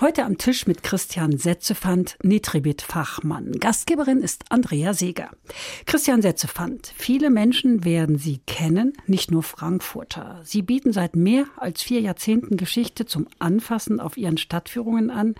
[0.00, 3.52] Heute am Tisch mit Christian Setzefand, Nitribit-Fachmann.
[3.60, 5.30] Gastgeberin ist Andrea Seeger.
[5.86, 10.40] Christian Setzefand, viele Menschen werden Sie kennen, nicht nur Frankfurter.
[10.42, 15.36] Sie bieten seit mehr als vier Jahrzehnten Geschichte zum Anfassen auf Ihren Stadtführungen an.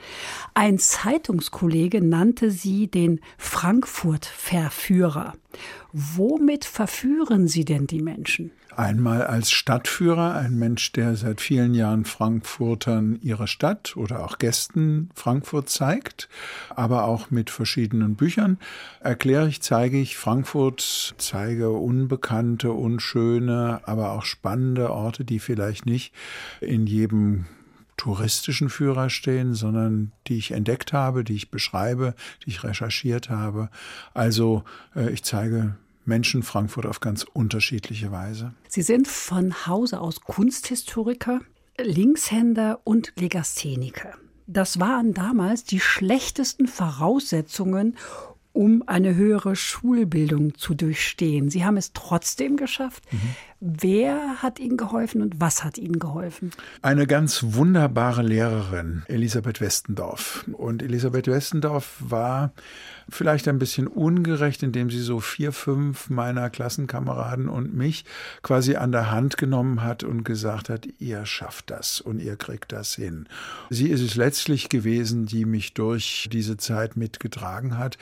[0.55, 5.35] Ein Zeitungskollege nannte Sie den Frankfurt-Verführer.
[5.97, 8.51] Womit verführen Sie denn die Menschen?
[8.75, 15.11] Einmal als Stadtführer, ein Mensch, der seit vielen Jahren Frankfurtern ihre Stadt oder auch Gästen
[15.15, 16.29] Frankfurt zeigt,
[16.71, 18.59] aber auch mit verschiedenen Büchern
[18.99, 26.13] erkläre ich, zeige ich Frankfurt, zeige unbekannte, unschöne, aber auch spannende Orte, die vielleicht nicht
[26.61, 27.45] in jedem
[27.97, 33.71] touristischen Führer stehen, sondern die ich entdeckt habe, die ich beschreibe, die ich recherchiert habe.
[34.13, 34.65] Also
[34.97, 38.55] äh, ich zeige Menschen Frankfurt auf ganz unterschiedliche Weise.
[38.69, 41.41] Sie sind von Hause aus Kunsthistoriker,
[41.81, 44.15] Linkshänder und Legastheniker.
[44.47, 47.97] Das waren damals die schlechtesten Voraussetzungen,
[48.55, 51.51] um eine höhere Schulbildung zu durchstehen.
[51.51, 53.03] Sie haben es trotzdem geschafft.
[53.13, 53.19] Mhm.
[53.61, 56.53] Wer hat Ihnen geholfen und was hat Ihnen geholfen?
[56.81, 60.45] Eine ganz wunderbare Lehrerin, Elisabeth Westendorf.
[60.53, 62.53] Und Elisabeth Westendorf war
[63.09, 68.05] vielleicht ein bisschen ungerecht, indem sie so vier, fünf meiner Klassenkameraden und mich
[68.43, 72.73] quasi an der Hand genommen hat und gesagt hat, ihr schafft das und ihr kriegt
[72.73, 73.29] das hin.
[73.71, 77.99] Sie ist es letztlich gewesen, die mich durch diese Zeit mitgetragen hat.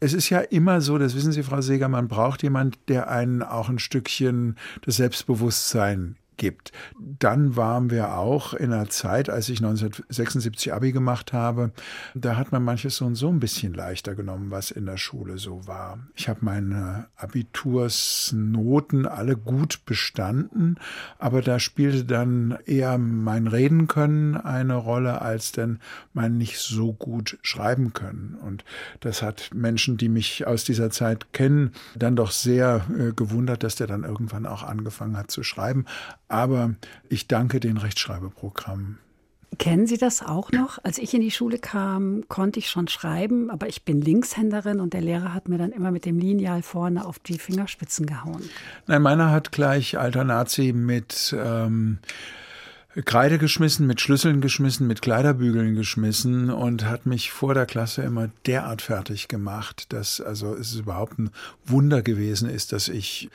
[0.00, 3.42] Es ist ja immer so, das wissen Sie, Frau Seger, man braucht jemand, der einen
[3.42, 6.72] auch ein Stückchen das Selbstbewusstsein gibt.
[6.98, 11.72] Dann waren wir auch in einer Zeit, als ich 1976 Abi gemacht habe,
[12.14, 15.38] da hat man manches so und so ein bisschen leichter genommen, was in der Schule
[15.38, 15.98] so war.
[16.14, 20.78] Ich habe meine Abitursnoten alle gut bestanden,
[21.18, 25.78] aber da spielte dann eher mein Reden können eine Rolle, als denn
[26.12, 28.36] mein nicht so gut schreiben können.
[28.40, 28.64] Und
[29.00, 33.76] das hat Menschen, die mich aus dieser Zeit kennen, dann doch sehr äh, gewundert, dass
[33.76, 35.86] der dann irgendwann auch angefangen hat zu schreiben.
[36.28, 36.74] Aber
[37.08, 38.98] ich danke den Rechtschreibeprogrammen.
[39.58, 40.78] Kennen Sie das auch noch?
[40.82, 44.94] Als ich in die Schule kam, konnte ich schon schreiben, aber ich bin Linkshänderin und
[44.94, 48.42] der Lehrer hat mir dann immer mit dem Lineal vorne auf die Fingerspitzen gehauen.
[48.86, 51.98] Nein, meiner hat gleich alter Nazi mit ähm,
[53.02, 58.30] Kreide geschmissen, mit Schlüsseln geschmissen, mit Kleiderbügeln geschmissen und hat mich vor der Klasse immer
[58.46, 61.30] derart fertig gemacht, dass also es überhaupt ein
[61.66, 63.30] Wunder gewesen ist, dass ich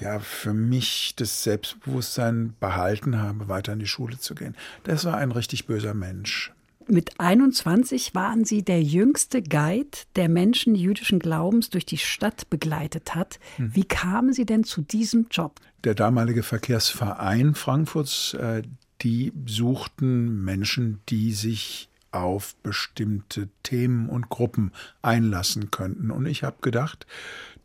[0.00, 4.56] ja für mich das Selbstbewusstsein behalten habe, weiter in die Schule zu gehen.
[4.82, 6.52] Das war ein richtig böser Mensch.
[6.88, 13.14] Mit 21 waren Sie der jüngste Guide, der Menschen jüdischen Glaubens durch die Stadt begleitet
[13.16, 13.40] hat.
[13.56, 13.74] Hm.
[13.74, 15.60] Wie kamen Sie denn zu diesem Job?
[15.82, 18.62] Der damalige Verkehrsverein Frankfurts, äh,
[19.02, 26.10] die suchten Menschen, die sich auf bestimmte Themen und Gruppen einlassen könnten.
[26.10, 27.06] Und ich habe gedacht,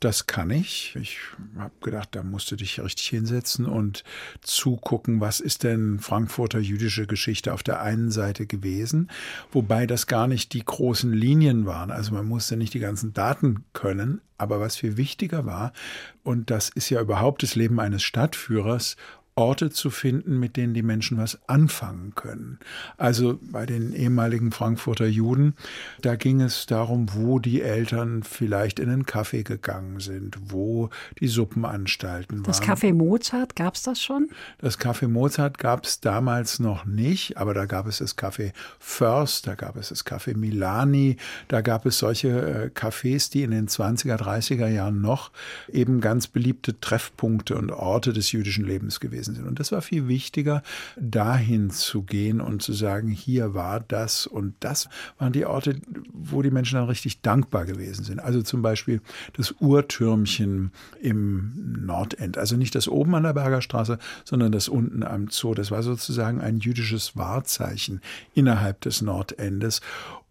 [0.02, 0.96] das kann ich.
[1.00, 1.20] Ich
[1.58, 4.04] habe gedacht, da musst du dich richtig hinsetzen und
[4.42, 9.10] zugucken, was ist denn Frankfurter jüdische Geschichte auf der einen Seite gewesen,
[9.52, 11.92] wobei das gar nicht die großen Linien waren.
[11.92, 15.72] Also man musste nicht die ganzen Daten können, aber was viel wichtiger war,
[16.24, 18.96] und das ist ja überhaupt das Leben eines Stadtführers,
[19.36, 22.60] Orte zu finden, mit denen die Menschen was anfangen können.
[22.98, 25.56] Also bei den ehemaligen Frankfurter Juden,
[26.02, 30.90] da ging es darum, wo die Eltern vielleicht in einen Kaffee gegangen sind, wo
[31.20, 32.44] die Suppenanstalten waren.
[32.44, 34.30] Das Café Mozart, gab es das schon?
[34.58, 39.48] Das Café Mozart gab es damals noch nicht, aber da gab es das Café First,
[39.48, 41.16] da gab es das Café Milani,
[41.48, 45.32] da gab es solche äh, Cafés, die in den 20er, 30er Jahren noch
[45.72, 49.48] eben ganz beliebte Treffpunkte und Orte des jüdischen Lebens gewesen gewesen sind.
[49.48, 50.64] Und das war viel wichtiger,
[51.00, 55.80] dahin zu gehen und zu sagen, hier war das und das waren die Orte,
[56.12, 58.20] wo die Menschen dann richtig dankbar gewesen sind.
[58.20, 59.02] Also zum Beispiel
[59.34, 60.72] das Uhrtürmchen
[61.02, 61.54] im
[61.86, 62.38] Nordend.
[62.38, 65.54] Also nicht das oben an der Bergerstraße, sondern das unten am Zoo.
[65.54, 68.02] Das war sozusagen ein jüdisches Wahrzeichen
[68.34, 69.82] innerhalb des Nordendes.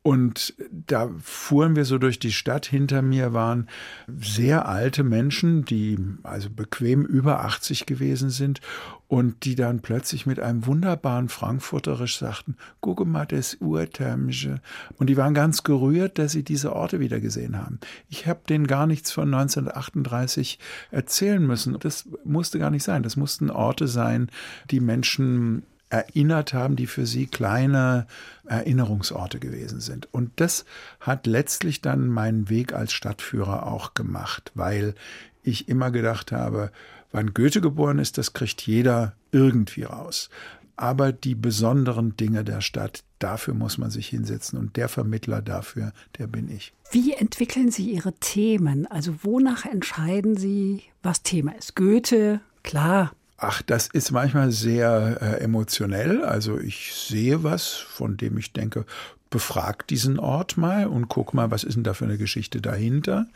[0.02, 2.64] Und da fuhren wir so durch die Stadt.
[2.64, 3.68] Hinter mir waren
[4.06, 8.62] sehr alte Menschen, die also bequem über 80 gewesen sind
[9.08, 14.62] und die dann plötzlich mit einem wunderbaren Frankfurterisch sagten, gucke mal das Urthermische.
[14.96, 17.78] Und die waren ganz gerührt, dass sie diese Orte wieder gesehen haben.
[18.08, 20.58] Ich habe denen gar nichts von 1938
[20.90, 21.76] erzählen müssen.
[21.78, 23.02] Das musste gar nicht sein.
[23.02, 24.30] Das mussten Orte sein,
[24.70, 28.06] die Menschen erinnert haben, die für sie kleine
[28.46, 30.08] Erinnerungsorte gewesen sind.
[30.12, 30.64] Und das
[31.00, 34.94] hat letztlich dann meinen Weg als Stadtführer auch gemacht, weil
[35.42, 36.70] ich immer gedacht habe,
[37.12, 40.30] wann Goethe geboren ist, das kriegt jeder irgendwie raus.
[40.76, 44.58] Aber die besonderen Dinge der Stadt, dafür muss man sich hinsetzen.
[44.58, 46.72] Und der Vermittler dafür, der bin ich.
[46.90, 48.86] Wie entwickeln Sie Ihre Themen?
[48.86, 51.76] Also wonach entscheiden Sie, was Thema ist?
[51.76, 56.22] Goethe, klar, Ach, das ist manchmal sehr äh, emotionell.
[56.24, 58.84] Also ich sehe was, von dem ich denke,
[59.30, 63.26] befrag diesen Ort mal und guck mal, was ist denn da für eine Geschichte dahinter.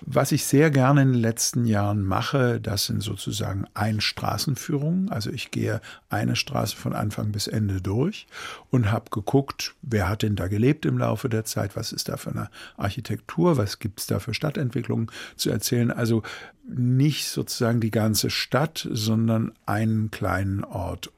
[0.00, 5.10] Was ich sehr gerne in den letzten Jahren mache, das sind sozusagen Einstraßenführungen.
[5.10, 8.26] Also ich gehe eine Straße von Anfang bis Ende durch
[8.70, 12.16] und habe geguckt, wer hat denn da gelebt im Laufe der Zeit, was ist da
[12.16, 15.90] für eine Architektur, was gibt es da für Stadtentwicklungen zu erzählen.
[15.90, 16.22] Also
[16.68, 21.10] nicht sozusagen die ganze Stadt, sondern einen kleinen Ort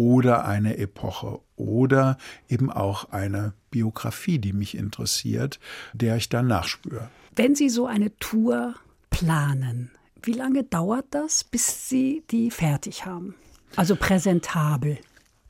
[0.00, 2.16] oder eine Epoche oder
[2.48, 5.60] eben auch eine Biografie, die mich interessiert,
[5.92, 7.10] der ich dann nachspüre.
[7.36, 8.76] Wenn Sie so eine Tour
[9.10, 9.90] planen,
[10.22, 13.34] wie lange dauert das, bis Sie die fertig haben?
[13.76, 14.96] Also präsentabel.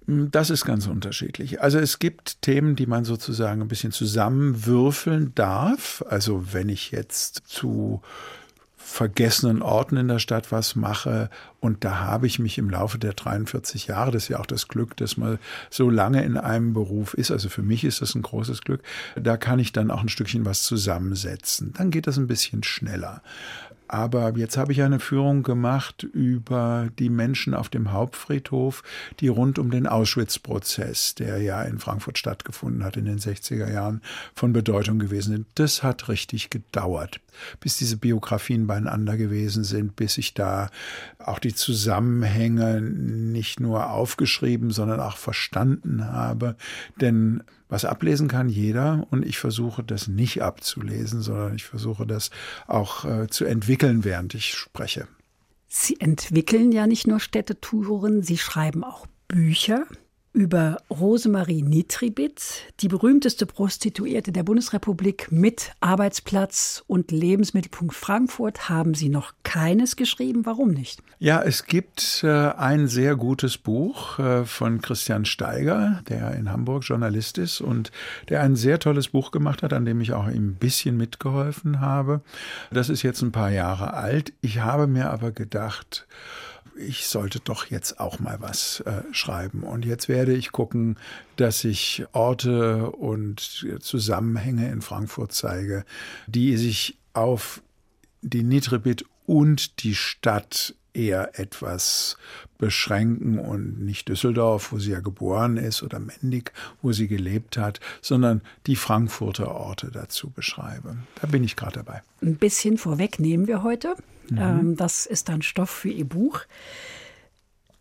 [0.08, 1.62] Das ist ganz unterschiedlich.
[1.62, 6.02] Also es gibt Themen, die man sozusagen ein bisschen zusammenwürfeln darf.
[6.08, 8.02] Also wenn ich jetzt zu
[8.90, 11.30] vergessenen Orten in der Stadt was mache.
[11.60, 14.66] Und da habe ich mich im Laufe der 43 Jahre, das ist ja auch das
[14.66, 15.38] Glück, dass man
[15.70, 18.82] so lange in einem Beruf ist, also für mich ist das ein großes Glück,
[19.16, 21.72] da kann ich dann auch ein Stückchen was zusammensetzen.
[21.76, 23.22] Dann geht das ein bisschen schneller.
[23.92, 28.84] Aber jetzt habe ich eine Führung gemacht über die Menschen auf dem Hauptfriedhof,
[29.18, 34.00] die rund um den Auschwitz-Prozess, der ja in Frankfurt stattgefunden hat in den 60er Jahren,
[34.32, 35.46] von Bedeutung gewesen sind.
[35.56, 37.18] Das hat richtig gedauert,
[37.58, 40.70] bis diese Biografien beieinander gewesen sind, bis ich da
[41.18, 46.54] auch die Zusammenhänge nicht nur aufgeschrieben, sondern auch verstanden habe.
[47.00, 52.30] Denn was ablesen kann jeder und ich versuche das nicht abzulesen, sondern ich versuche das
[52.66, 55.06] auch äh, zu entwickeln, während ich spreche.
[55.68, 59.86] Sie entwickeln ja nicht nur Städtetouren, Sie schreiben auch Bücher
[60.32, 69.08] über Rosemarie Nitribit, die berühmteste Prostituierte der Bundesrepublik mit Arbeitsplatz und Lebensmittelpunkt Frankfurt, haben Sie
[69.08, 70.46] noch keines geschrieben.
[70.46, 71.02] Warum nicht?
[71.18, 76.84] Ja, es gibt äh, ein sehr gutes Buch äh, von Christian Steiger, der in Hamburg
[76.84, 77.90] Journalist ist und
[78.28, 82.20] der ein sehr tolles Buch gemacht hat, an dem ich auch ein bisschen mitgeholfen habe.
[82.70, 84.32] Das ist jetzt ein paar Jahre alt.
[84.40, 86.06] Ich habe mir aber gedacht,
[86.80, 89.62] ich sollte doch jetzt auch mal was äh, schreiben.
[89.62, 90.98] Und jetzt werde ich gucken,
[91.36, 95.84] dass ich Orte und Zusammenhänge in Frankfurt zeige,
[96.26, 97.62] die sich auf
[98.22, 102.16] die Nitribit und die Stadt eher etwas
[102.58, 106.52] beschränken und nicht Düsseldorf, wo sie ja geboren ist, oder Mendig,
[106.82, 110.96] wo sie gelebt hat, sondern die Frankfurter Orte dazu beschreibe.
[111.20, 112.02] Da bin ich gerade dabei.
[112.22, 113.94] Ein bisschen vorweg nehmen wir heute.
[114.30, 114.38] Mhm.
[114.38, 116.40] Ähm, das ist dann Stoff für Ihr Buch.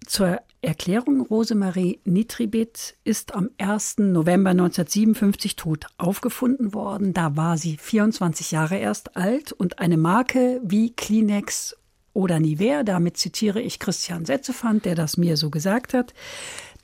[0.06, 4.00] Zur Erklärung, Rosemarie Nitribit ist am 1.
[4.00, 7.14] November 1957 tot aufgefunden worden.
[7.14, 11.76] Da war sie 24 Jahre erst alt und eine Marke wie Kleenex
[12.20, 16.14] oder Nivea, damit zitiere ich Christian Setzefand, der das mir so gesagt hat,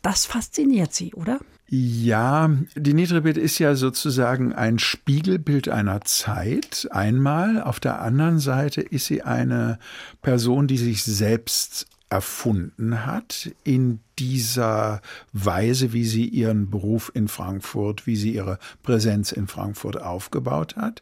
[0.02, 1.40] das fasziniert Sie, oder?
[1.68, 6.88] Ja, die Nitribit ist ja sozusagen ein Spiegelbild einer Zeit.
[6.92, 7.62] Einmal.
[7.62, 9.80] Auf der anderen Seite ist sie eine
[10.22, 15.02] Person, die sich selbst erfunden hat in dieser
[15.34, 21.02] Weise, wie sie ihren Beruf in Frankfurt, wie sie ihre Präsenz in Frankfurt aufgebaut hat,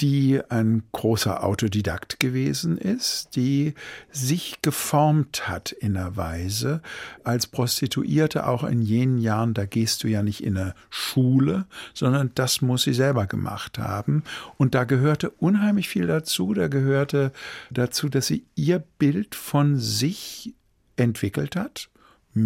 [0.00, 3.74] die ein großer Autodidakt gewesen ist, die
[4.10, 6.82] sich geformt hat in einer Weise
[7.24, 12.30] als Prostituierte auch in jenen Jahren, da gehst du ja nicht in eine Schule, sondern
[12.34, 14.22] das muss sie selber gemacht haben.
[14.56, 17.32] Und da gehörte unheimlich viel dazu, da gehörte
[17.70, 20.54] dazu, dass sie ihr Bild von sich
[20.96, 21.88] entwickelt hat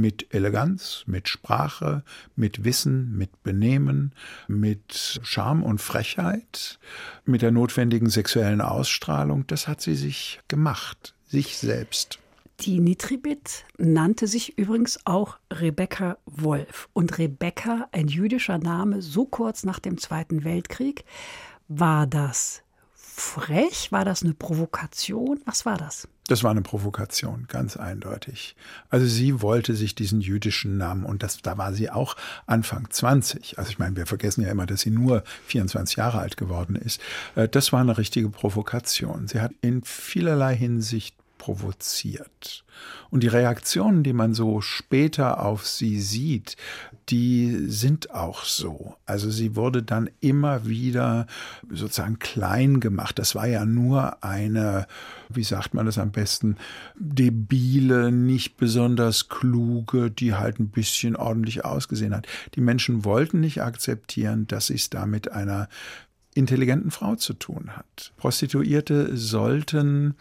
[0.00, 2.02] mit Eleganz, mit Sprache,
[2.36, 4.12] mit Wissen, mit Benehmen,
[4.48, 6.78] mit Charme und Frechheit,
[7.24, 9.46] mit der notwendigen sexuellen Ausstrahlung.
[9.46, 12.18] Das hat sie sich gemacht, sich selbst.
[12.60, 16.88] Die Nitribit nannte sich übrigens auch Rebecca Wolf.
[16.92, 21.04] Und Rebecca, ein jüdischer Name, so kurz nach dem Zweiten Weltkrieg,
[21.66, 22.62] war das
[22.94, 23.90] frech?
[23.90, 25.40] War das eine Provokation?
[25.44, 26.08] Was war das?
[26.28, 28.54] Das war eine Provokation, ganz eindeutig.
[28.90, 33.58] Also sie wollte sich diesen jüdischen Namen und das, da war sie auch Anfang 20.
[33.58, 37.00] Also ich meine, wir vergessen ja immer, dass sie nur 24 Jahre alt geworden ist.
[37.34, 39.26] Äh, das war eine richtige Provokation.
[39.26, 42.64] Sie hat in vielerlei Hinsicht provoziert.
[43.10, 46.56] Und die Reaktionen, die man so später auf sie sieht,
[47.08, 48.94] die sind auch so.
[49.06, 51.26] Also sie wurde dann immer wieder
[51.68, 53.18] sozusagen klein gemacht.
[53.18, 54.86] Das war ja nur eine,
[55.30, 56.58] wie sagt man das am besten,
[56.94, 62.28] debile, nicht besonders kluge, die halt ein bisschen ordentlich ausgesehen hat.
[62.54, 65.68] Die Menschen wollten nicht akzeptieren, dass sie es da mit einer
[66.34, 68.12] intelligenten Frau zu tun hat.
[68.16, 70.14] Prostituierte sollten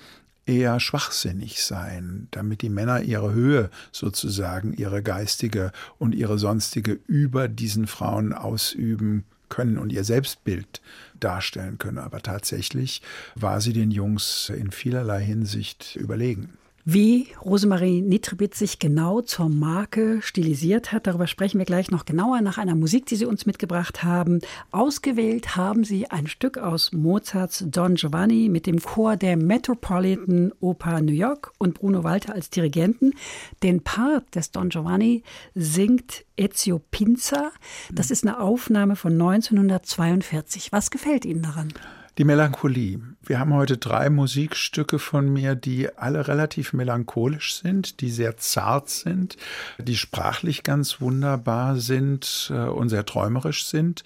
[0.52, 7.48] eher schwachsinnig sein, damit die Männer ihre Höhe sozusagen, ihre geistige und ihre sonstige über
[7.48, 10.82] diesen Frauen ausüben können und ihr Selbstbild
[11.20, 12.00] darstellen können.
[12.00, 13.02] Aber tatsächlich
[13.36, 16.58] war sie den Jungs in vielerlei Hinsicht überlegen.
[16.84, 22.42] Wie Rosemarie Nitribit sich genau zur Marke stilisiert hat, darüber sprechen wir gleich noch genauer
[22.42, 24.40] nach einer Musik, die Sie uns mitgebracht haben.
[24.72, 31.02] Ausgewählt haben Sie ein Stück aus Mozarts Don Giovanni mit dem Chor der Metropolitan Oper
[31.02, 33.14] New York und Bruno Walter als Dirigenten.
[33.62, 35.22] Den Part des Don Giovanni
[35.54, 37.52] singt Ezio Pinza.
[37.92, 40.72] Das ist eine Aufnahme von 1942.
[40.72, 41.72] Was gefällt Ihnen daran?
[42.18, 43.00] Die Melancholie.
[43.24, 48.90] Wir haben heute drei Musikstücke von mir, die alle relativ melancholisch sind, die sehr zart
[48.90, 49.38] sind,
[49.78, 54.04] die sprachlich ganz wunderbar sind äh, und sehr träumerisch sind.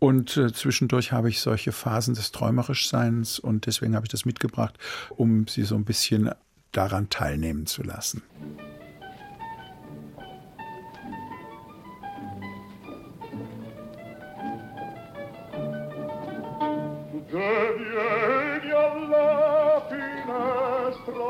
[0.00, 4.76] Und äh, zwischendurch habe ich solche Phasen des Träumerischseins und deswegen habe ich das mitgebracht,
[5.10, 6.30] um sie so ein bisschen
[6.72, 8.22] daran teilnehmen zu lassen.
[17.34, 21.24] che vieni alla finestra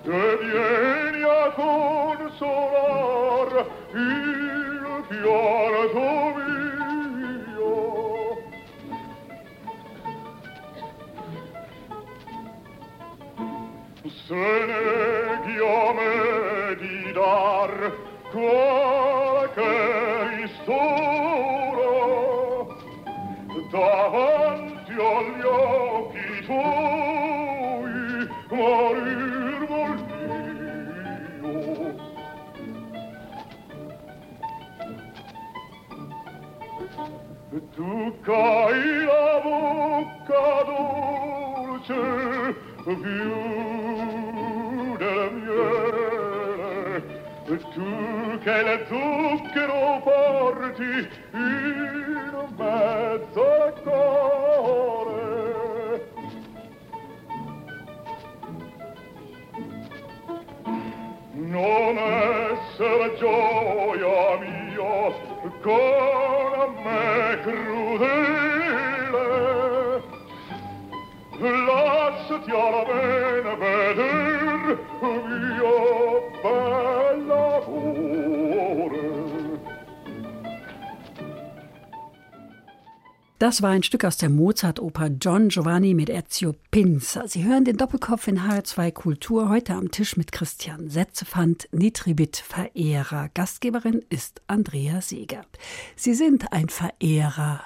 [0.03, 2.69] Che vieni a consolar
[3.93, 5.64] il pianto
[37.77, 38.04] do
[83.55, 87.29] Das war ein Stück aus der Mozart-Oper John Giovanni mit Ezio Pinza.
[87.29, 93.31] Sie hören den Doppelkopf in HR2 Kultur heute am Tisch mit Christian Setzefand, Nitribit-Verehrer.
[93.33, 95.43] Gastgeberin ist Andrea Seeger.
[95.95, 97.61] Sie sind ein Verehrer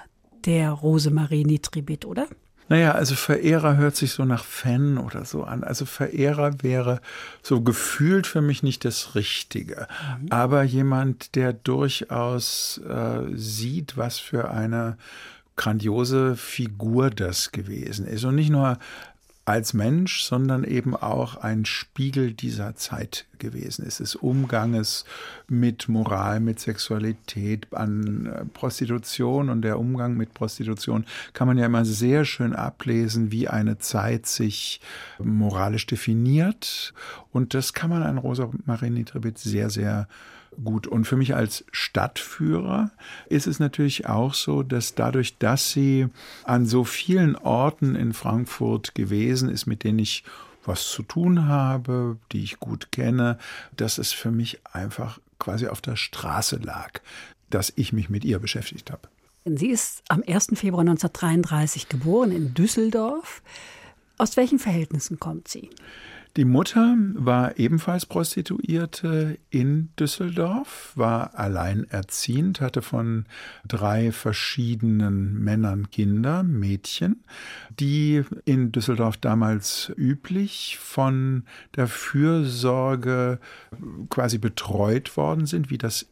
[0.45, 2.26] der Rosemarie Nitribit, oder?
[2.68, 5.64] Naja, also Verehrer hört sich so nach Fan oder so an.
[5.64, 7.00] Also Verehrer wäre
[7.42, 9.88] so gefühlt für mich nicht das Richtige.
[10.21, 10.26] Mhm.
[10.30, 14.99] Aber jemand, der durchaus äh, sieht, was für eine
[15.59, 18.25] grandiose Figur das gewesen ist.
[18.25, 18.79] Und nicht nur
[19.49, 25.07] als Mensch, sondern eben auch ein Spiegel dieser Zeit gewesen ist, des Umganges
[25.49, 31.65] mit Moral, mit Sexualität, an äh, Prostitution und der Umgang mit Prostitution kann man ja
[31.65, 34.83] immer sehr schön ablesen, wie eine Zeit sich
[35.19, 36.93] moralisch definiert.
[37.33, 40.09] Und das kann man an Rosa Marini Trebit sehr, sehr
[40.62, 40.87] gut.
[40.87, 42.91] Und für mich als Stadtführer
[43.29, 46.09] ist es natürlich auch so, dass dadurch, dass sie
[46.45, 50.25] an so vielen Orten in Frankfurt gewesen ist, mit denen ich
[50.65, 53.38] was zu tun habe, die ich gut kenne,
[53.77, 57.00] dass es für mich einfach quasi auf der Straße lag,
[57.50, 59.09] dass ich mich mit ihr beschäftigt habe.
[59.45, 60.49] Sie ist am 1.
[60.55, 63.43] Februar 1933 geboren in Düsseldorf.
[64.19, 65.71] Aus welchen Verhältnissen kommt sie?
[66.37, 73.25] Die Mutter war ebenfalls Prostituierte in Düsseldorf, war alleinerziehend, hatte von
[73.66, 77.25] drei verschiedenen Männern Kinder, Mädchen,
[77.80, 81.44] die in Düsseldorf damals üblich von
[81.76, 83.40] der Fürsorge
[84.11, 86.06] quasi betreut worden sind, wie das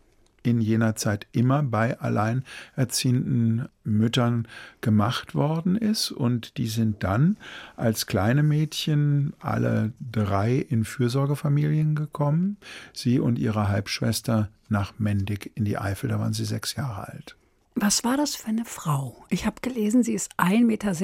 [0.46, 4.46] in jener Zeit immer bei alleinerziehenden Müttern
[4.80, 6.12] gemacht worden ist.
[6.12, 7.36] Und die sind dann
[7.74, 12.58] als kleine Mädchen alle drei in Fürsorgefamilien gekommen.
[12.92, 17.36] Sie und ihre Halbschwester nach Mendig in die Eifel, da waren sie sechs Jahre alt.
[17.74, 19.24] Was war das für eine Frau?
[19.28, 20.94] Ich habe gelesen, sie ist 1,60 Meter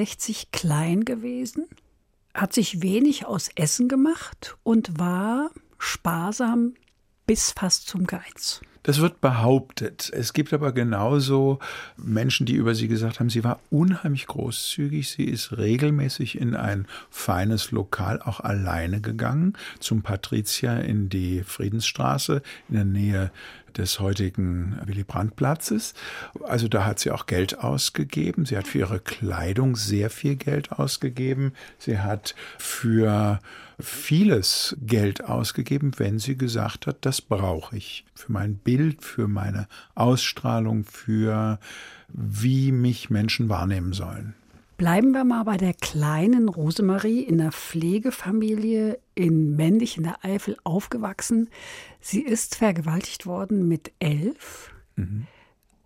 [0.51, 1.67] klein gewesen,
[2.33, 6.73] hat sich wenig aus Essen gemacht und war sparsam
[7.27, 8.61] bis fast zum Geiz.
[8.83, 10.11] Das wird behauptet.
[10.13, 11.59] Es gibt aber genauso
[11.97, 15.09] Menschen, die über sie gesagt haben, sie war unheimlich großzügig.
[15.09, 22.41] Sie ist regelmäßig in ein feines Lokal auch alleine gegangen, zum Patrizier in die Friedensstraße
[22.67, 23.31] in der Nähe
[23.77, 25.93] des heutigen Willy Brandt Platzes.
[26.43, 28.45] Also da hat sie auch Geld ausgegeben.
[28.45, 31.53] Sie hat für ihre Kleidung sehr viel Geld ausgegeben.
[31.77, 33.39] Sie hat für
[33.79, 39.67] vieles Geld ausgegeben, wenn sie gesagt hat, das brauche ich für mein Bild, für meine
[39.95, 41.59] Ausstrahlung, für
[42.09, 44.35] wie mich Menschen wahrnehmen sollen.
[44.77, 50.57] Bleiben wir mal bei der kleinen Rosemarie in der Pflegefamilie in Mendig in der Eifel
[50.63, 51.49] aufgewachsen.
[52.05, 54.73] Sie ist vergewaltigt worden mit elf.
[54.95, 55.25] Mhm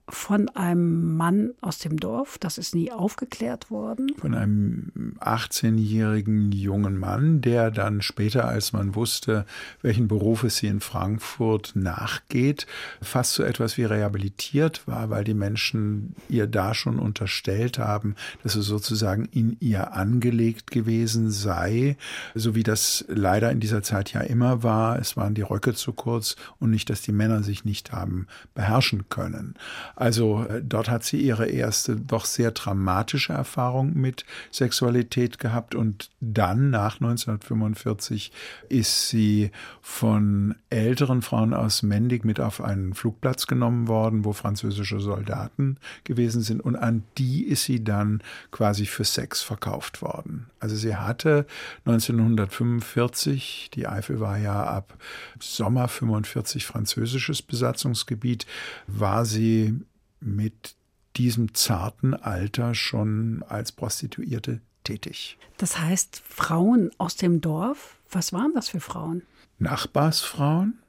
[0.10, 2.38] von einem Mann aus dem Dorf.
[2.38, 4.12] Das ist nie aufgeklärt worden.
[4.18, 9.46] Von einem 18-jährigen jungen Mann, der dann später, als man wusste,
[9.82, 12.68] welchen Beruf es sie in Frankfurt nachgeht,
[13.02, 18.56] fast so etwas wie rehabilitiert war, weil die Menschen ihr da schon unterstellt haben, dass
[18.56, 21.98] es sozusagen in ihr angelegt gewesen sei,
[22.34, 25.00] so wie das leider in dieser Zeit ja immer war.
[25.00, 29.10] Es waren die Röcke zu kurz und nicht, dass die Männer sich nicht haben beherrschen
[29.10, 29.56] können.
[29.98, 36.12] Also äh, dort hat sie ihre erste doch sehr dramatische Erfahrung mit Sexualität gehabt und
[36.22, 38.32] dann nach 1945
[38.70, 39.50] ist sie
[39.82, 46.44] von älteren Frauen aus Mendig mit auf einen Flugplatz genommen worden, wo französische Soldaten gewesen
[46.44, 50.46] sind und an die ist sie dann quasi für Sex verkauft worden.
[50.60, 51.48] Also sie hatte
[51.86, 54.96] 1945, die Eifel war ja ab
[55.40, 58.46] Sommer 45 französisches Besatzungsgebiet,
[58.86, 59.82] war sie
[60.20, 60.76] mit
[61.16, 65.38] diesem zarten Alter schon als Prostituierte tätig.
[65.58, 69.24] Das heißt, Frauen aus dem Dorf, was waren das für Frauen?
[69.60, 70.80] Nachbarsfrauen,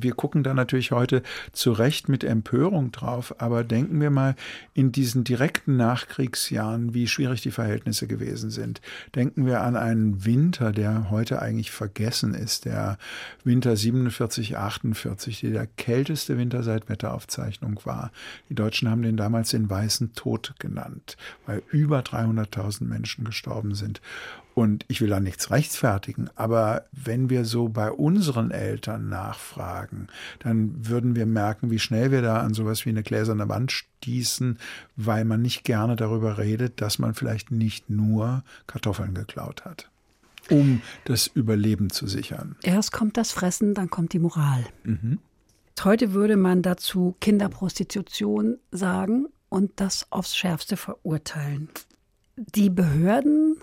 [0.00, 4.34] wir gucken da natürlich heute zu Recht mit Empörung drauf, aber denken wir mal
[4.74, 8.80] in diesen direkten Nachkriegsjahren, wie schwierig die Verhältnisse gewesen sind.
[9.14, 12.98] Denken wir an einen Winter, der heute eigentlich vergessen ist, der
[13.44, 18.12] Winter 47, 48, der der kälteste Winter seit Wetteraufzeichnung war.
[18.48, 24.00] Die Deutschen haben den damals den weißen Tod genannt, weil über 300.000 Menschen gestorben sind.
[24.58, 30.08] Und ich will da nichts rechtfertigen, aber wenn wir so bei unseren Eltern nachfragen,
[30.40, 34.58] dann würden wir merken, wie schnell wir da an sowas wie eine gläserne Wand stießen,
[34.96, 39.88] weil man nicht gerne darüber redet, dass man vielleicht nicht nur Kartoffeln geklaut hat
[40.50, 42.56] um das Überleben zu sichern.
[42.62, 44.64] Erst kommt das Fressen, dann kommt die Moral.
[44.82, 45.18] Mhm.
[45.84, 51.68] Heute würde man dazu Kinderprostitution sagen und das aufs Schärfste verurteilen.
[52.36, 53.58] Die Behörden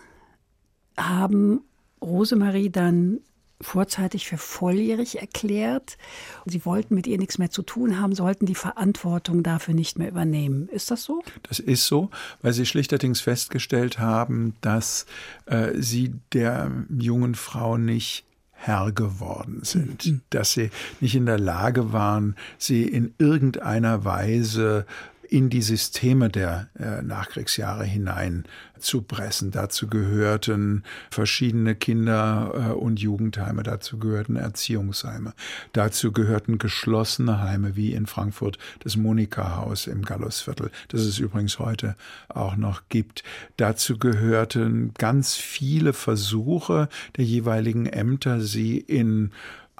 [0.97, 1.61] haben
[2.01, 3.19] Rosemarie dann
[3.61, 5.97] vorzeitig für volljährig erklärt.
[6.45, 10.09] Sie wollten mit ihr nichts mehr zu tun haben, sollten die Verantwortung dafür nicht mehr
[10.09, 10.67] übernehmen.
[10.69, 11.23] Ist das so?
[11.43, 12.09] Das ist so,
[12.41, 15.05] weil sie schlichterdings festgestellt haben, dass
[15.45, 20.21] äh, sie der jungen Frau nicht Herr geworden sind, mhm.
[20.31, 24.85] dass sie nicht in der Lage waren, sie in irgendeiner Weise
[25.29, 28.45] in die Systeme der äh, Nachkriegsjahre hinein
[28.79, 29.51] zu pressen.
[29.51, 35.33] Dazu gehörten verschiedene Kinder- äh, und Jugendheime, dazu gehörten Erziehungsheime,
[35.73, 41.95] dazu gehörten geschlossene Heime wie in Frankfurt das Monika-Haus im Gallusviertel, das es übrigens heute
[42.29, 43.23] auch noch gibt.
[43.57, 49.31] Dazu gehörten ganz viele Versuche der jeweiligen Ämter, sie in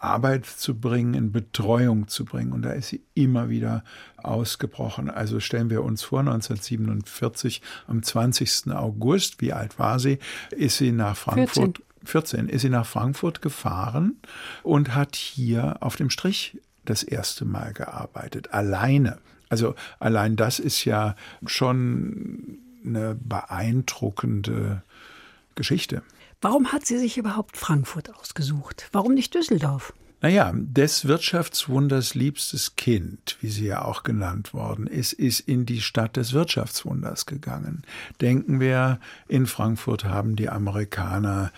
[0.06, 2.54] Arbeit zu bringen, in Betreuung zu bringen.
[2.54, 3.84] Und da ist sie immer wieder
[4.18, 5.10] ausgebrochen.
[5.10, 8.72] Also stellen wir uns vor, 1947, am 20.
[8.72, 10.20] August, wie alt war sie,
[10.52, 11.78] ist sie nach Frankfurt.
[11.78, 11.86] 14.
[12.06, 14.18] 14 ist sie nach Frankfurt gefahren
[14.64, 19.18] und hat hier auf dem Strich das erste Mal gearbeitet, alleine.
[19.50, 21.16] Also allein das ist ja
[21.46, 24.84] schon eine beeindruckende
[25.56, 26.04] Geschichte.
[26.46, 28.88] Warum hat sie sich überhaupt Frankfurt ausgesucht?
[28.92, 29.94] Warum nicht Düsseldorf?
[30.22, 35.82] Naja, des Wirtschaftswunders liebstes Kind, wie sie ja auch genannt worden ist, ist in die
[35.82, 37.82] Stadt des Wirtschaftswunders gegangen.
[38.22, 41.52] Denken wir, in Frankfurt haben die Amerikaner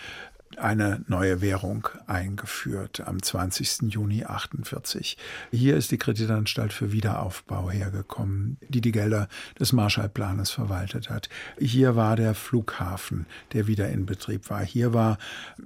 [0.60, 3.92] eine neue Währung eingeführt am 20.
[3.92, 5.16] Juni 48.
[5.50, 11.28] Hier ist die Kreditanstalt für Wiederaufbau hergekommen, die die Gelder des Marshallplanes verwaltet hat.
[11.58, 14.64] Hier war der Flughafen, der wieder in Betrieb war.
[14.64, 15.18] Hier war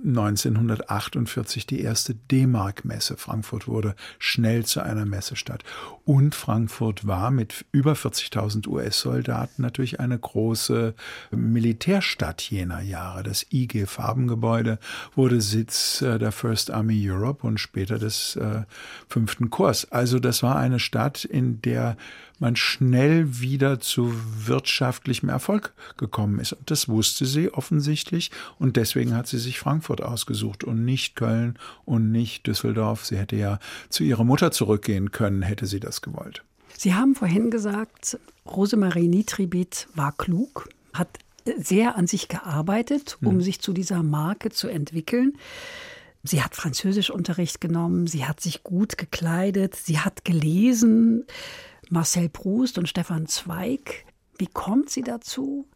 [0.04, 3.16] 1948 die erste D-Mark-Messe.
[3.16, 5.64] Frankfurt wurde schnell zu einer Messestadt.
[6.04, 10.94] Und Frankfurt war mit über 40.000 US-Soldaten natürlich eine große
[11.30, 13.22] Militärstadt jener Jahre.
[13.22, 14.78] Das IG Farbengebäude
[15.14, 18.62] wurde Sitz äh, der First Army Europe und später des äh,
[19.08, 19.86] fünften Korps.
[19.90, 21.96] Also das war eine Stadt, in der
[22.38, 24.12] man schnell wieder zu
[24.46, 26.52] wirtschaftlichem Erfolg gekommen ist.
[26.52, 31.56] Und das wusste sie offensichtlich und deswegen hat sie sich Frankfurt ausgesucht und nicht Köln
[31.84, 33.06] und nicht Düsseldorf.
[33.06, 36.42] Sie hätte ja zu ihrer Mutter zurückgehen können, hätte sie das gewollt.
[36.76, 41.08] Sie haben vorhin gesagt, Rosemarie Nitribit war klug, hat
[41.58, 43.40] sehr an sich gearbeitet, um hm.
[43.40, 45.34] sich zu dieser Marke zu entwickeln.
[46.24, 51.24] Sie hat Französischunterricht genommen, sie hat sich gut gekleidet, sie hat gelesen.
[51.90, 54.04] Marcel Proust und Stefan Zweig.
[54.38, 55.66] Wie kommt sie dazu?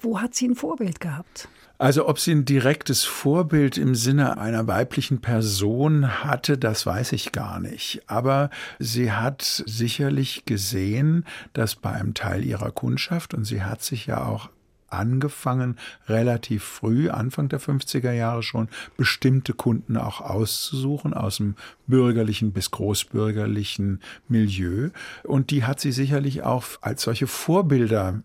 [0.00, 1.48] Wo hat sie ein Vorbild gehabt?
[1.76, 7.32] Also ob sie ein direktes Vorbild im Sinne einer weiblichen Person hatte, das weiß ich
[7.32, 8.02] gar nicht.
[8.06, 14.06] Aber sie hat sicherlich gesehen, dass bei einem Teil ihrer Kundschaft, und sie hat sich
[14.06, 14.50] ja auch
[14.94, 15.76] angefangen,
[16.08, 22.70] relativ früh, Anfang der 50er Jahre schon, bestimmte Kunden auch auszusuchen aus dem bürgerlichen bis
[22.70, 24.90] großbürgerlichen Milieu.
[25.22, 28.22] Und die hat sie sicherlich auch als solche Vorbilder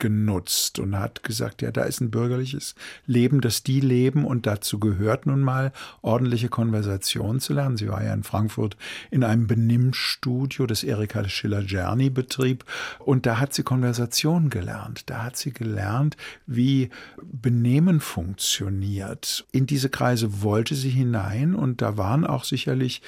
[0.00, 2.74] mitgenutzt und hat gesagt, ja, da ist ein bürgerliches
[3.06, 7.76] Leben, das die leben und dazu gehört nun mal ordentliche Konversation zu lernen.
[7.76, 8.76] Sie war ja in Frankfurt
[9.10, 12.64] in einem Benimmstudio, das Erika Schiller-Czerny betrieb
[12.98, 15.10] und da hat sie Konversation gelernt.
[15.10, 16.90] Da hat sie gelernt, wie
[17.22, 19.46] Benehmen funktioniert.
[19.52, 23.02] In diese Kreise wollte sie hinein und da waren auch sicherlich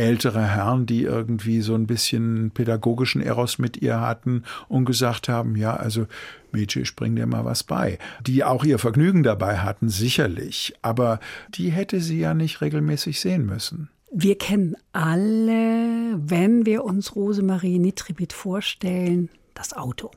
[0.00, 5.56] ältere Herren, die irgendwie so ein bisschen pädagogischen Eros mit ihr hatten und gesagt haben,
[5.56, 6.06] ja, also
[6.52, 7.98] Mädchen, bring dir mal was bei.
[8.26, 10.74] Die auch ihr Vergnügen dabei hatten, sicherlich.
[10.82, 11.20] Aber
[11.54, 13.88] die hätte sie ja nicht regelmäßig sehen müssen.
[14.12, 20.10] Wir kennen alle, wenn wir uns Rosemarie Nitribit vorstellen, das Auto.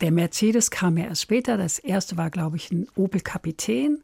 [0.00, 1.56] Der Mercedes kam ja erst später.
[1.56, 4.02] Das erste war, glaube ich, ein Opel Kapitän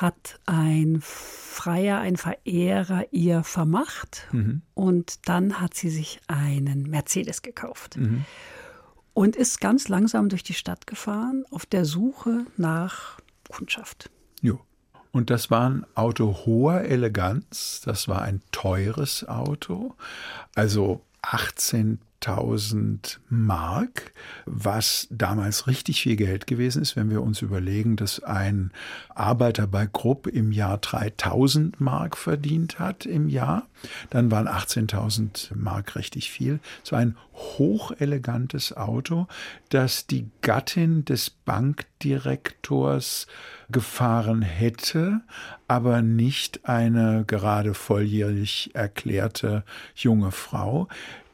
[0.00, 4.62] hat ein Freier, ein Verehrer ihr vermacht mhm.
[4.74, 8.24] und dann hat sie sich einen Mercedes gekauft mhm.
[9.16, 14.10] Und ist ganz langsam durch die Stadt gefahren auf der Suche nach Kundschaft.
[14.42, 14.60] Jo.
[15.10, 19.94] Und das war ein Auto hoher Eleganz, das war ein teures Auto,
[20.54, 24.12] also 18 1000 Mark,
[24.46, 28.72] was damals richtig viel Geld gewesen ist, wenn wir uns überlegen, dass ein
[29.14, 33.66] Arbeiter bei Krupp im Jahr 3000 Mark verdient hat im Jahr.
[34.10, 36.58] Dann waren 18.000 Mark richtig viel.
[36.84, 39.26] Es war ein hochelegantes Auto,
[39.68, 43.26] das die Gattin des Bankdirektors
[43.68, 45.20] gefahren hätte,
[45.68, 50.88] aber nicht eine gerade volljährig erklärte junge Frau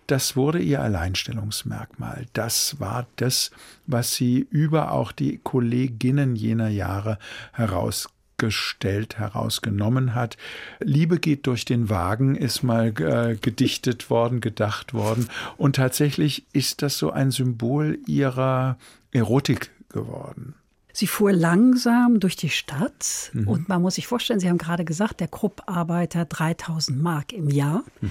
[0.06, 2.26] das wurde ihr Alleinstellungsmerkmal.
[2.32, 3.50] Das war das,
[3.86, 7.18] was sie über auch die Kolleginnen jener Jahre
[7.52, 10.36] herausgestellt, herausgenommen hat.
[10.80, 15.28] Liebe geht durch den Wagen ist mal äh, gedichtet worden, gedacht worden.
[15.56, 18.76] Und tatsächlich ist das so ein Symbol ihrer
[19.12, 20.54] Erotik geworden.
[20.92, 23.48] Sie fuhr langsam durch die Stadt mhm.
[23.48, 27.82] und man muss sich vorstellen, Sie haben gerade gesagt, der Krupp-Arbeiter 3000 Mark im Jahr.
[28.00, 28.10] Mhm.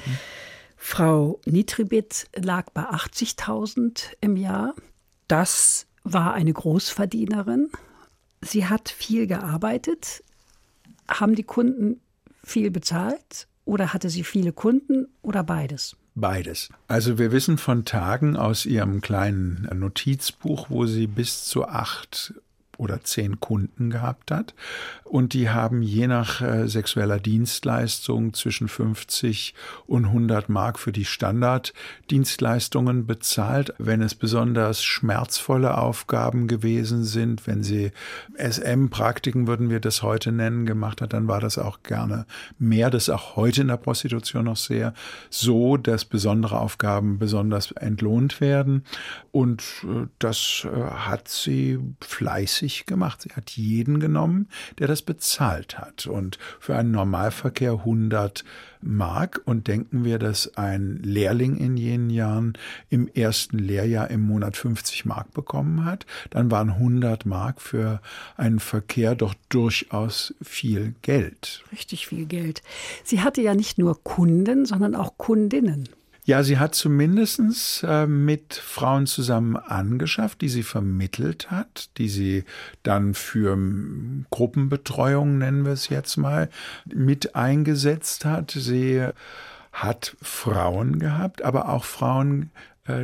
[0.84, 4.74] Frau Nitribit lag bei 80.000 im Jahr.
[5.28, 7.70] Das war eine Großverdienerin.
[8.42, 10.24] Sie hat viel gearbeitet.
[11.08, 12.02] Haben die Kunden
[12.44, 15.96] viel bezahlt oder hatte sie viele Kunden oder beides?
[16.16, 16.70] Beides.
[16.88, 22.34] Also wir wissen von Tagen aus ihrem kleinen Notizbuch, wo sie bis zu acht
[22.82, 24.56] oder zehn Kunden gehabt hat.
[25.04, 29.54] Und die haben je nach äh, sexueller Dienstleistung zwischen 50
[29.86, 33.76] und 100 Mark für die Standarddienstleistungen bezahlt.
[33.78, 37.92] Wenn es besonders schmerzvolle Aufgaben gewesen sind, wenn sie
[38.36, 42.26] SM-Praktiken, würden wir das heute nennen, gemacht hat, dann war das auch gerne
[42.58, 42.90] mehr.
[42.90, 44.96] Das ist auch heute in der Prostitution noch sehr
[45.30, 48.86] so, dass besondere Aufgaben besonders entlohnt werden.
[49.32, 53.22] Und äh, das äh, hat sie fleißig nicht gemacht.
[53.22, 54.48] Sie hat jeden genommen,
[54.80, 56.08] der das bezahlt hat.
[56.08, 58.44] Und für einen Normalverkehr 100
[58.82, 59.42] Mark.
[59.46, 62.54] Und denken wir, dass ein Lehrling in jenen Jahren
[62.90, 68.02] im ersten Lehrjahr im Monat 50 Mark bekommen hat, dann waren 100 Mark für
[68.38, 71.64] einen Verkehr doch durchaus viel Geld.
[71.72, 72.64] Richtig viel Geld.
[73.04, 75.90] Sie hatte ja nicht nur Kunden, sondern auch Kundinnen.
[76.32, 82.46] Ja, sie hat zumindest äh, mit Frauen zusammen angeschafft, die sie vermittelt hat, die sie
[82.84, 83.58] dann für
[84.30, 86.50] Gruppenbetreuung, nennen wir es jetzt mal,
[86.86, 88.52] mit eingesetzt hat.
[88.52, 89.06] Sie
[89.74, 92.52] hat Frauen gehabt, aber auch Frauen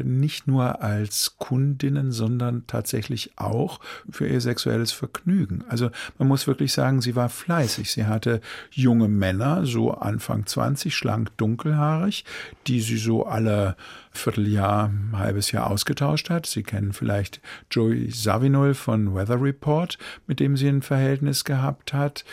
[0.03, 5.63] nicht nur als Kundinnen, sondern tatsächlich auch für ihr sexuelles Vergnügen.
[5.69, 7.91] Also man muss wirklich sagen, sie war fleißig.
[7.91, 12.25] Sie hatte junge Männer, so Anfang 20, schlank, dunkelhaarig,
[12.65, 13.75] die sie so alle
[14.17, 16.47] Vierteljahr, halbes Jahr ausgetauscht hat.
[16.47, 17.39] Sie kennen vielleicht
[17.71, 22.25] Joey Savinol von Weather Report, mit dem sie ein Verhältnis gehabt hat.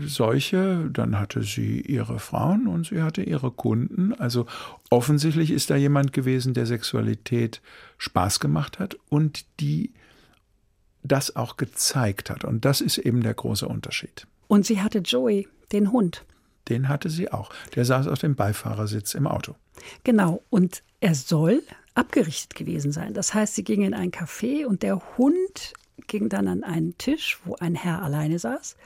[0.00, 4.12] Solche, dann hatte sie ihre Frauen und sie hatte ihre Kunden.
[4.12, 4.46] Also
[4.94, 7.60] offensichtlich ist da jemand gewesen, der Sexualität
[7.98, 9.92] Spaß gemacht hat und die
[11.02, 12.44] das auch gezeigt hat.
[12.44, 14.26] Und das ist eben der große Unterschied.
[14.46, 16.24] Und sie hatte Joey, den Hund.
[16.68, 17.50] Den hatte sie auch.
[17.74, 19.56] Der saß auf dem Beifahrersitz im Auto.
[20.04, 20.42] Genau.
[20.48, 21.62] Und er soll
[21.94, 23.14] abgerichtet gewesen sein.
[23.14, 25.74] Das heißt, sie ging in ein Café und der Hund
[26.06, 28.76] ging dann an einen Tisch, wo ein Herr alleine saß.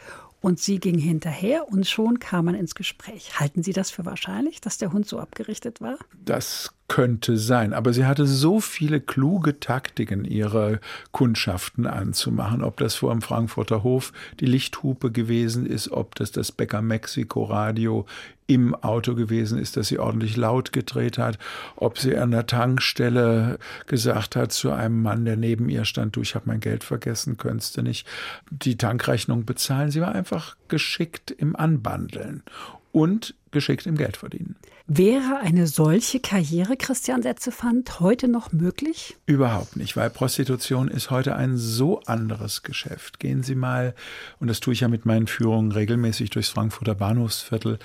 [0.40, 3.40] Und sie ging hinterher und schon kam man ins Gespräch.
[3.40, 5.98] Halten Sie das für wahrscheinlich, dass der Hund so abgerichtet war?
[6.24, 7.72] Das könnte sein.
[7.72, 12.62] Aber sie hatte so viele kluge Taktiken, ihre Kundschaften anzumachen.
[12.62, 17.44] Ob das vor dem Frankfurter Hof die Lichthupe gewesen ist, ob das das Bäcker Mexiko
[17.44, 18.06] Radio
[18.48, 21.38] im Auto gewesen ist, dass sie ordentlich laut gedreht hat,
[21.76, 26.22] ob sie an der Tankstelle gesagt hat zu einem Mann, der neben ihr stand, du,
[26.22, 28.06] ich habe mein Geld vergessen, könntest du nicht
[28.50, 29.90] die Tankrechnung bezahlen.
[29.90, 32.42] Sie war einfach geschickt im Anbandeln
[32.90, 34.56] und geschickt im Geldverdienen.
[34.90, 39.18] Wäre eine solche Karriere, Christian Setzefand, heute noch möglich?
[39.26, 43.20] Überhaupt nicht, weil Prostitution ist heute ein so anderes Geschäft.
[43.20, 43.94] Gehen Sie mal,
[44.40, 47.78] und das tue ich ja mit meinen Führungen regelmäßig durchs Frankfurter Bahnhofsviertel,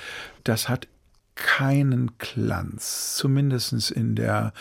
[0.45, 0.87] das hat
[1.35, 4.53] keinen Glanz, zumindest in der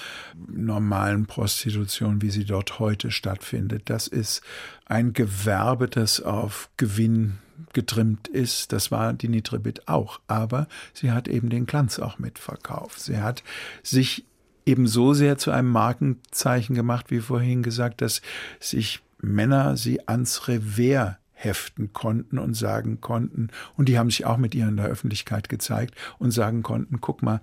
[0.48, 3.90] normalen Prostitution, wie sie dort heute stattfindet.
[3.90, 4.42] Das ist
[4.86, 7.38] ein Gewerbe, das auf Gewinn
[7.72, 8.72] getrimmt ist.
[8.72, 10.20] Das war die Nitribit auch.
[10.26, 13.00] Aber sie hat eben den Glanz auch mitverkauft.
[13.00, 13.42] Sie hat
[13.82, 14.24] sich
[14.66, 18.22] eben so sehr zu einem Markenzeichen gemacht, wie vorhin gesagt, dass
[18.60, 24.36] sich Männer sie ans Revers heften konnten und sagen konnten, und die haben sich auch
[24.36, 27.40] mit ihr in der Öffentlichkeit gezeigt und sagen konnten, guck mal,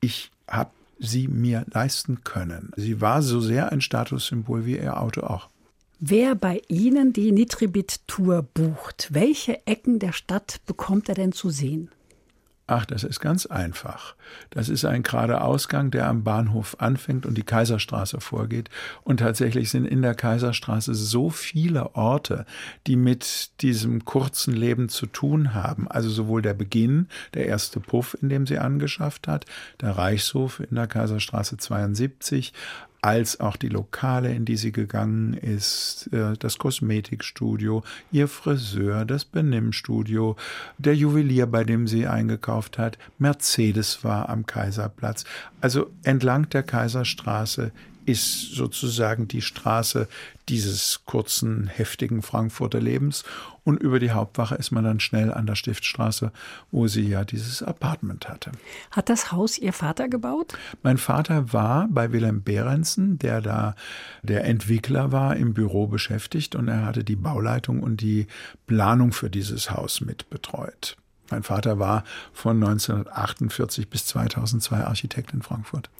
[0.00, 2.72] ich habe sie mir leisten können.
[2.76, 5.48] Sie war so sehr ein Statussymbol wie ihr Auto auch.
[5.98, 11.90] Wer bei Ihnen die Nitribit-Tour bucht, welche Ecken der Stadt bekommt er denn zu sehen?
[12.68, 14.16] Ach, das ist ganz einfach.
[14.50, 18.70] Das ist ein gerader Ausgang, der am Bahnhof anfängt und die Kaiserstraße vorgeht.
[19.04, 22.44] Und tatsächlich sind in der Kaiserstraße so viele Orte,
[22.88, 25.86] die mit diesem kurzen Leben zu tun haben.
[25.86, 29.44] Also sowohl der Beginn, der erste Puff, in dem sie angeschafft hat,
[29.80, 32.52] der Reichshof in der Kaiserstraße 72,
[33.06, 39.24] als auch die Lokale, in die sie gegangen ist, äh, das Kosmetikstudio, ihr Friseur, das
[39.24, 40.34] Benimmstudio,
[40.76, 45.24] der Juwelier, bei dem sie eingekauft hat, Mercedes war am Kaiserplatz.
[45.60, 47.70] Also entlang der Kaiserstraße
[48.06, 50.08] ist sozusagen die Straße
[50.48, 53.24] dieses kurzen, heftigen Frankfurter Lebens.
[53.64, 56.30] Und über die Hauptwache ist man dann schnell an der Stiftstraße,
[56.70, 58.52] wo sie ja dieses Apartment hatte.
[58.92, 60.54] Hat das Haus Ihr Vater gebaut?
[60.82, 63.74] Mein Vater war bei Wilhelm Behrensen, der da
[64.22, 68.28] der Entwickler war, im Büro beschäftigt und er hatte die Bauleitung und die
[68.66, 70.96] Planung für dieses Haus mitbetreut.
[71.30, 75.90] Mein Vater war von 1948 bis 2002 Architekt in Frankfurt.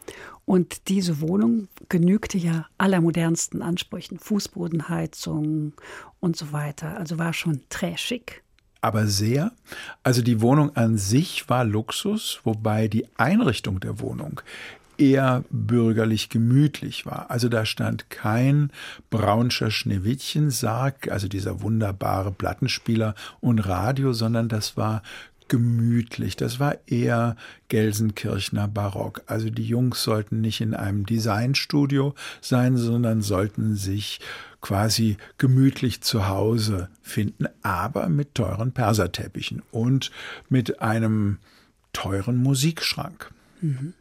[0.45, 5.73] Und diese Wohnung genügte ja allermodernsten Ansprüchen, Fußbodenheizung
[6.21, 6.97] und so weiter.
[6.97, 8.43] Also war schon trashig.
[8.81, 9.51] Aber sehr.
[10.05, 14.41] Also die Wohnung an sich war Luxus, wobei die Einrichtung der Wohnung
[14.99, 17.31] eher bürgerlich gemütlich war.
[17.31, 18.71] Also da stand kein
[19.11, 25.03] braunscher Schneewittchensarg, also dieser wunderbare Plattenspieler und Radio, sondern das war
[25.49, 26.37] gemütlich.
[26.37, 27.37] Das war eher
[27.69, 29.23] Gelsenkirchner Barock.
[29.27, 34.21] Also die Jungs sollten nicht in einem Designstudio sein, sondern sollten sich
[34.61, 40.11] quasi gemütlich zu Hause finden, aber mit teuren Perserteppichen und
[40.49, 41.39] mit einem
[41.93, 43.31] teuren Musikschrank.
[43.61, 43.95] Mhm.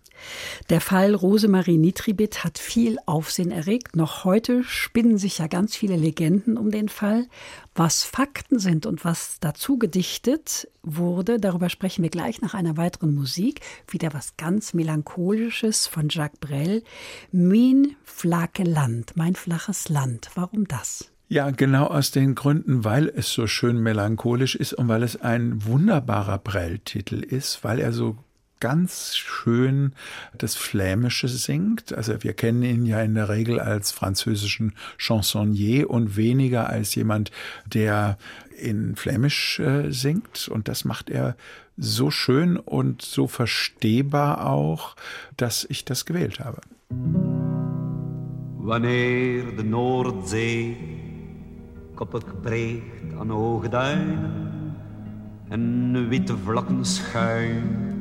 [0.69, 3.95] Der Fall Rosemarie Nitribit hat viel Aufsehen erregt.
[3.95, 7.27] Noch heute spinnen sich ja ganz viele Legenden um den Fall.
[7.75, 13.13] Was Fakten sind und was dazu gedichtet wurde, darüber sprechen wir gleich nach einer weiteren
[13.13, 13.61] Musik.
[13.87, 16.83] Wieder was ganz Melancholisches von Jacques Brel.
[17.31, 20.29] Mein flake Land, mein flaches Land.
[20.35, 21.11] Warum das?
[21.27, 25.65] Ja, genau aus den Gründen, weil es so schön melancholisch ist und weil es ein
[25.65, 28.17] wunderbarer Brell-Titel ist, weil er so
[28.65, 29.93] ganz schön
[30.35, 31.93] das Flämische singt.
[31.93, 37.29] Also wir kennen ihn ja in der Regel als französischen Chansonnier und weniger als jemand,
[37.71, 38.17] der
[38.57, 40.47] in Flämisch äh, singt.
[40.47, 41.35] Und das macht er
[41.77, 44.95] so schön und so verstehbar auch,
[45.37, 46.61] dass ich das gewählt habe.
[48.57, 50.75] Wanneer de Noordzee
[51.95, 54.73] koppig breekt aan hoge duinen
[55.49, 57.94] en witte vlakken schuin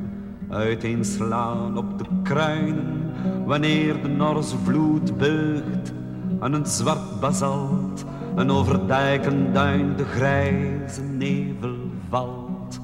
[0.49, 3.11] uiteenslaan op de kruinen,
[3.45, 5.93] wanneer de Norse vloed beugt
[6.39, 8.05] aan een zwart basalt,
[8.35, 11.75] en over dijk en duin de grijze nevel
[12.09, 12.79] valt.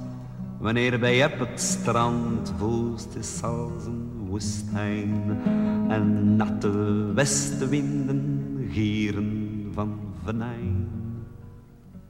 [0.60, 5.39] Wanneer bij het strand woest is als een woestijn
[5.88, 6.71] en natte
[7.13, 10.88] westenwinden gieren van venijn,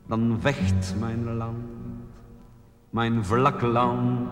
[0.08, 1.56] dan vecht mijn land,
[2.90, 4.30] mijn vlak land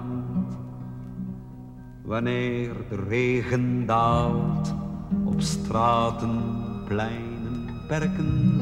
[2.09, 4.73] wanneer de regen daalt
[5.25, 6.41] op straten,
[6.87, 8.61] pleinen, perken,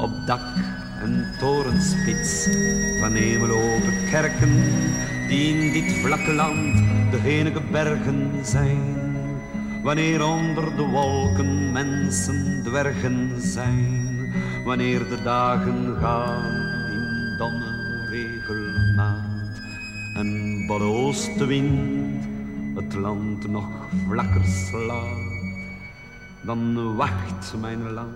[0.00, 0.54] op dak
[1.02, 2.48] en torenspits.
[3.00, 4.54] Van hemeloge kerken,
[5.28, 6.76] die in dit vlakke land
[7.10, 8.96] de enige bergen zijn.
[9.82, 14.32] Wanneer onder de wolken mensen dwergen zijn,
[14.64, 16.44] wanneer de dagen gaan
[16.90, 19.60] in domme regelmaat.
[20.14, 22.36] En de oostenwind
[22.78, 23.68] het land nog
[24.08, 25.66] vlakker slaat,
[26.42, 28.14] dan wacht mijn land,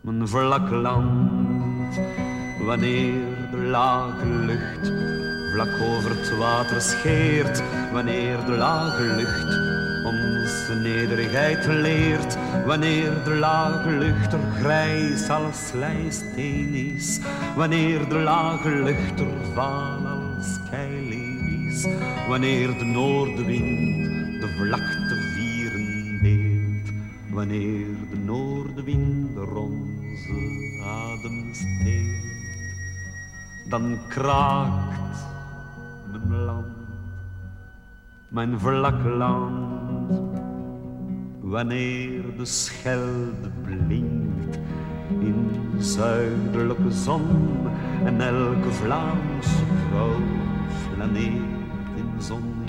[0.00, 2.00] mijn vlak land,
[2.66, 4.92] wanneer de lage lucht
[5.52, 13.90] vlak over het water scheert, wanneer de lage lucht onze nederigheid leert, wanneer de lage
[13.90, 17.20] lucht er grijs als slijsteen is,
[17.56, 20.58] wanneer de lage lucht er vaal als
[22.28, 26.92] wanneer de noordenwind de vlakte vieren deelt,
[27.30, 32.24] wanneer de noordenwind onze adem steelt,
[33.68, 35.26] dan kraakt
[36.10, 36.66] mijn land,
[38.28, 40.20] mijn vlak land,
[41.40, 44.58] wanneer de schelde blinkt
[45.20, 47.28] in zuidelijke zon
[48.04, 50.20] en elke Vlaamse vrouw
[50.94, 51.55] flaneert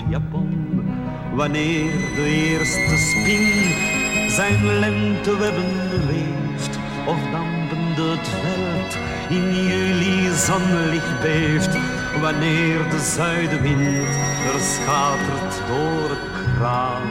[0.08, 0.86] zonjapon.
[1.34, 11.78] Wanneer de eerste spin zijn lentewebben weeft, of dampende het veld in juli zonlicht beeft.
[12.20, 14.14] Wanneer de zuidenwind
[14.52, 17.08] er schatert door het kraan.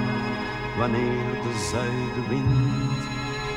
[0.78, 3.02] Wanneer de zuidenwind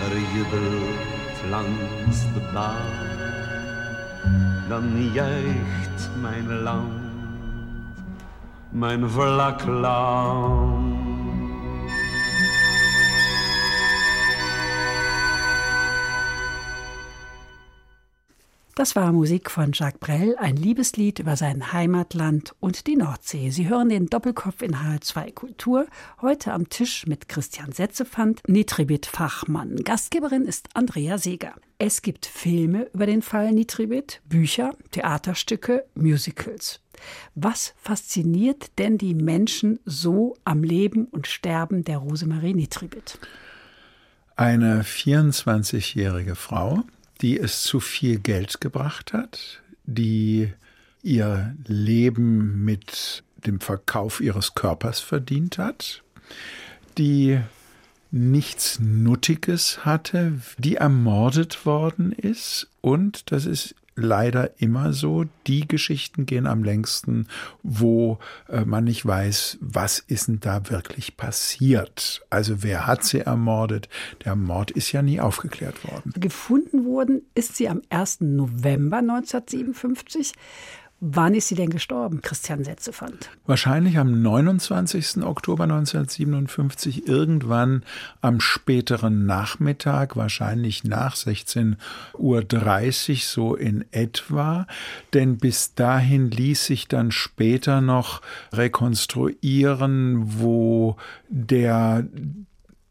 [0.05, 3.09] er jubelt langs de baan.
[4.69, 7.00] Dan juicht mijn land
[8.71, 9.63] mijn vlak
[18.77, 23.51] Das war Musik von Jacques Brel, ein Liebeslied über sein Heimatland und die Nordsee.
[23.51, 25.87] Sie hören den Doppelkopf in H2 Kultur.
[26.23, 29.77] Heute am Tisch mit Christian Setzefand, Nitribit Fachmann.
[29.77, 31.55] Gastgeberin ist Andrea Seeger.
[31.79, 36.81] Es gibt Filme über den Fall Nitribit, Bücher, Theaterstücke, Musicals.
[37.35, 43.19] Was fasziniert denn die Menschen so am Leben und Sterben der Rosemarie Nitribit?
[44.37, 46.85] Eine 24-jährige Frau,
[47.23, 50.53] die es zu viel Geld gebracht hat, die
[51.03, 56.03] ihr Leben mit dem Verkauf ihres Körpers verdient hat,
[56.99, 57.41] die
[58.11, 62.69] nichts Nuttiges hatte, die ermordet worden ist.
[62.81, 65.25] Und, das ist leider immer so.
[65.47, 67.29] Die Geschichten gehen am längsten,
[67.63, 72.25] wo äh, man nicht weiß, was ist denn da wirklich passiert.
[72.31, 73.89] Also wer hat sie ermordet?
[74.25, 76.13] Der Mord ist ja nie aufgeklärt worden.
[76.17, 78.21] Gefunden worden ist sie am 1.
[78.21, 80.33] November 1957.
[81.03, 83.31] Wann ist sie denn gestorben, Christian Setzefand?
[83.47, 85.23] Wahrscheinlich am 29.
[85.23, 87.85] Oktober 1957, irgendwann
[88.21, 94.67] am späteren Nachmittag, wahrscheinlich nach 16.30 Uhr so in etwa.
[95.15, 98.21] Denn bis dahin ließ sich dann später noch
[98.53, 100.97] rekonstruieren, wo
[101.31, 102.07] der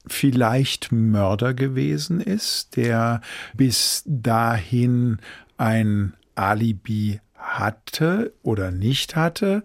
[0.08, 3.22] vielleicht Mörder gewesen ist, der
[3.54, 5.20] bis dahin
[5.58, 9.64] ein Alibi hatte oder nicht hatte.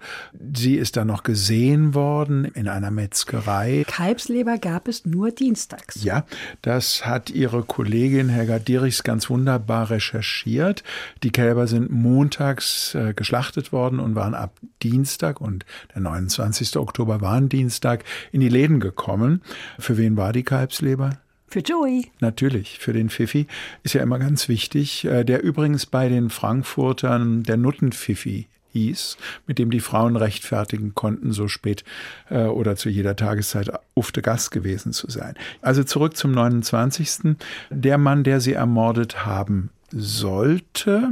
[0.54, 3.84] Sie ist dann noch gesehen worden in einer Metzgerei.
[3.86, 6.02] Kalbsleber gab es nur dienstags.
[6.02, 6.24] Ja,
[6.62, 10.84] das hat ihre Kollegin Helga Dierichs ganz wunderbar recherchiert.
[11.22, 16.76] Die Kälber sind montags äh, geschlachtet worden und waren ab Dienstag und der 29.
[16.76, 19.42] Oktober war ein Dienstag in die Läden gekommen.
[19.78, 21.18] Für wen war die Kalbsleber?
[21.54, 22.10] Für Joey.
[22.18, 23.46] Natürlich, für den Pfiffi
[23.84, 29.60] ist ja immer ganz wichtig, äh, der übrigens bei den Frankfurtern der Nuttenpfiffi hieß, mit
[29.60, 31.84] dem die Frauen rechtfertigen konnten, so spät
[32.28, 35.34] äh, oder zu jeder Tageszeit ufte Gast gewesen zu sein.
[35.62, 37.36] Also zurück zum 29.
[37.70, 41.08] Der Mann, der sie ermordet haben sollte,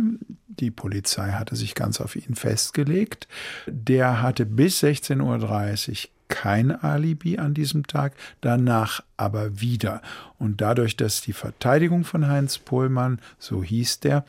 [0.49, 3.29] die Polizei hatte sich ganz auf ihn festgelegt,
[3.69, 10.01] der hatte bis 16.30 Uhr kein Alibi an diesem Tag, danach aber wieder.
[10.39, 14.25] Und dadurch, dass die Verteidigung von Heinz Pohlmann, so hieß der,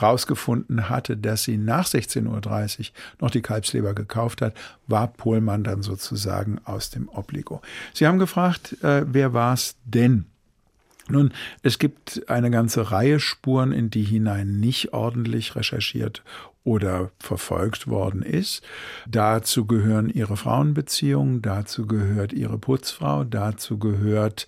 [0.00, 2.86] rausgefunden hatte, dass sie nach 16.30 Uhr
[3.20, 4.54] noch die Kalbsleber gekauft hat,
[4.86, 7.60] war Pohlmann dann sozusagen aus dem Obligo.
[7.92, 10.26] Sie haben gefragt, äh, wer war es denn?
[11.08, 11.32] Nun,
[11.62, 16.22] es gibt eine ganze Reihe Spuren, in die hinein nicht ordentlich recherchiert
[16.64, 18.62] oder verfolgt worden ist.
[19.08, 24.46] Dazu gehören ihre Frauenbeziehungen, dazu gehört ihre Putzfrau, dazu gehört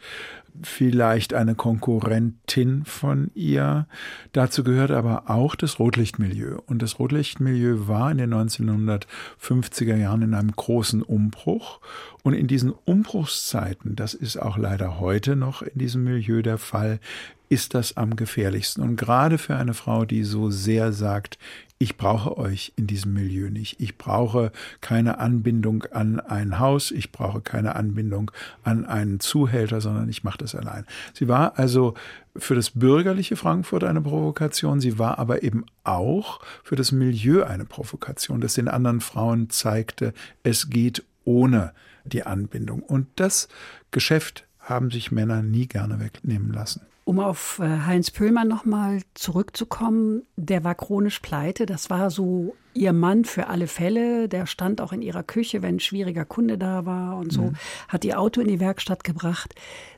[0.62, 3.86] vielleicht eine Konkurrentin von ihr.
[4.32, 6.58] Dazu gehört aber auch das Rotlichtmilieu.
[6.66, 11.80] Und das Rotlichtmilieu war in den 1950er Jahren in einem großen Umbruch.
[12.22, 17.00] Und in diesen Umbruchszeiten, das ist auch leider heute noch in diesem Milieu der Fall,
[17.48, 18.82] ist das am gefährlichsten.
[18.82, 21.38] Und gerade für eine Frau, die so sehr sagt,
[21.78, 23.80] ich brauche euch in diesem Milieu nicht.
[23.80, 28.30] Ich brauche keine Anbindung an ein Haus, ich brauche keine Anbindung
[28.62, 30.86] an einen Zuhälter, sondern ich mache das allein.
[31.12, 31.94] Sie war also
[32.36, 37.64] für das bürgerliche Frankfurt eine Provokation, sie war aber eben auch für das Milieu eine
[37.64, 41.72] Provokation, das den anderen Frauen zeigte, es geht ohne
[42.04, 42.82] die Anbindung.
[42.82, 43.48] Und das
[43.90, 46.82] Geschäft haben sich Männer nie gerne wegnehmen lassen.
[47.04, 51.66] Um auf äh, Heinz Pöhlmann nochmal zurückzukommen, der war chronisch pleite.
[51.66, 54.28] Das war so ihr Mann für alle Fälle.
[54.28, 57.56] Der stand auch in ihrer Küche, wenn ein schwieriger Kunde da war und so, mhm.
[57.88, 59.54] hat ihr Auto in die Werkstatt gebracht.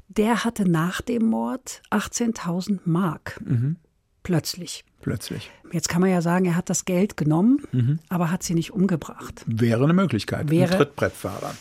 [0.09, 3.41] Der hatte nach dem Mord 18.000 Mark.
[3.45, 3.77] Mhm.
[4.25, 4.85] Plötzlich.
[5.01, 5.53] Plötzlich.
[5.71, 8.01] Jetzt kann man ja sagen, er hat das Geld genommen, mhm.
[8.09, 9.45] aber hat sie nicht umgebracht.
[9.47, 10.51] Wäre eine Möglichkeit.
[10.51, 11.55] Wäre, ein Trittbrettfahrer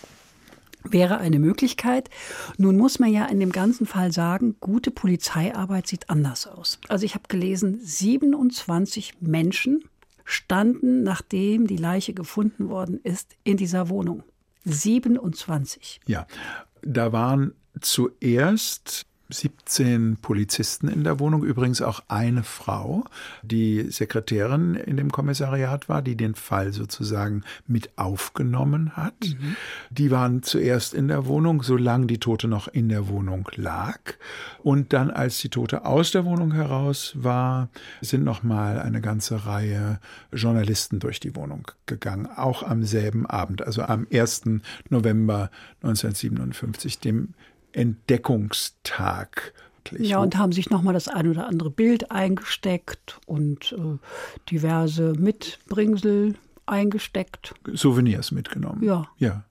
[0.91, 2.09] wäre eine Möglichkeit.
[2.57, 6.79] Nun muss man ja in dem ganzen Fall sagen, gute Polizeiarbeit sieht anders aus.
[6.87, 9.83] Also ich habe gelesen, 27 Menschen
[10.23, 14.23] standen, nachdem die Leiche gefunden worden ist, in dieser Wohnung.
[14.65, 16.01] 27.
[16.07, 16.25] Ja,
[16.81, 23.05] da waren zuerst 17 Polizisten in der Wohnung, übrigens auch eine Frau,
[23.41, 29.15] die Sekretärin in dem Kommissariat war, die den Fall sozusagen mit aufgenommen hat.
[29.21, 29.55] Mhm.
[29.89, 33.99] Die waren zuerst in der Wohnung, solange die Tote noch in der Wohnung lag.
[34.61, 37.69] Und dann, als die Tote aus der Wohnung heraus war,
[38.01, 39.99] sind noch mal eine ganze Reihe
[40.31, 44.43] Journalisten durch die Wohnung gegangen, auch am selben Abend, also am 1.
[44.89, 45.49] November
[45.81, 47.33] 1957, dem
[47.75, 49.53] Entdeckungstag.
[49.97, 53.97] Ja, und haben sich nochmal das ein oder andere Bild eingesteckt und äh,
[54.49, 57.53] diverse Mitbringsel eingesteckt.
[57.71, 58.83] Souvenirs mitgenommen.
[58.83, 59.07] Ja.
[59.17, 59.45] Ja.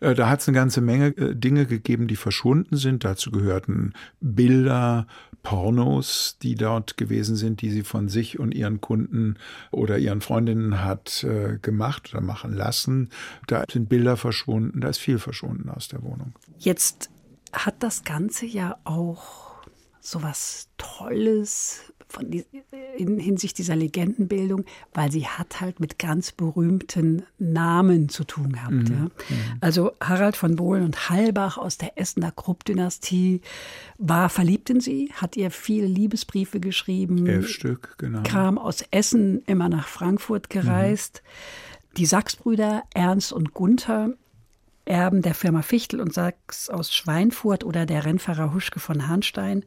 [0.00, 3.04] Äh, da hat es eine ganze Menge äh, Dinge gegeben, die verschwunden sind.
[3.04, 5.06] Dazu gehörten Bilder,
[5.42, 9.36] Pornos, die dort gewesen sind, die sie von sich und ihren Kunden
[9.70, 13.10] oder ihren Freundinnen hat äh, gemacht oder machen lassen.
[13.46, 16.32] Da sind Bilder verschwunden, da ist viel verschwunden aus der Wohnung.
[16.58, 17.10] Jetzt
[17.56, 19.46] hat das Ganze ja auch
[20.00, 22.30] so was Tolles von
[22.96, 28.72] in Hinsicht dieser Legendenbildung, weil sie hat halt mit ganz berühmten Namen zu tun gehabt.
[28.72, 28.86] Mhm.
[28.90, 29.02] Ja.
[29.02, 29.10] Mhm.
[29.60, 33.40] Also Harald von Bohlen und Hallbach aus der Essener Krupp-Dynastie
[33.98, 37.26] war verliebt in sie, hat ihr viele Liebesbriefe geschrieben.
[37.26, 38.22] Elf Stück, genau.
[38.22, 41.22] Kam aus Essen immer nach Frankfurt gereist.
[41.24, 41.96] Mhm.
[41.96, 44.12] Die Sachsbrüder Ernst und Gunther
[44.86, 49.64] Erben der Firma Fichtel und Sachs aus Schweinfurt oder der Rennfahrer Huschke von Hahnstein.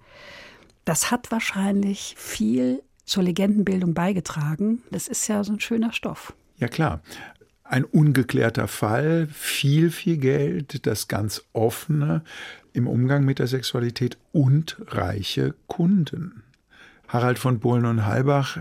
[0.86, 4.82] Das hat wahrscheinlich viel zur Legendenbildung beigetragen.
[4.92, 6.34] Das ist ja so ein schöner Stoff.
[6.58, 7.02] Ja klar.
[7.64, 12.24] Ein ungeklärter Fall, viel, viel Geld, das ganz offene
[12.74, 16.44] im Umgang mit der Sexualität und reiche Kunden.
[17.08, 18.60] Harald von Bohlen und Halbach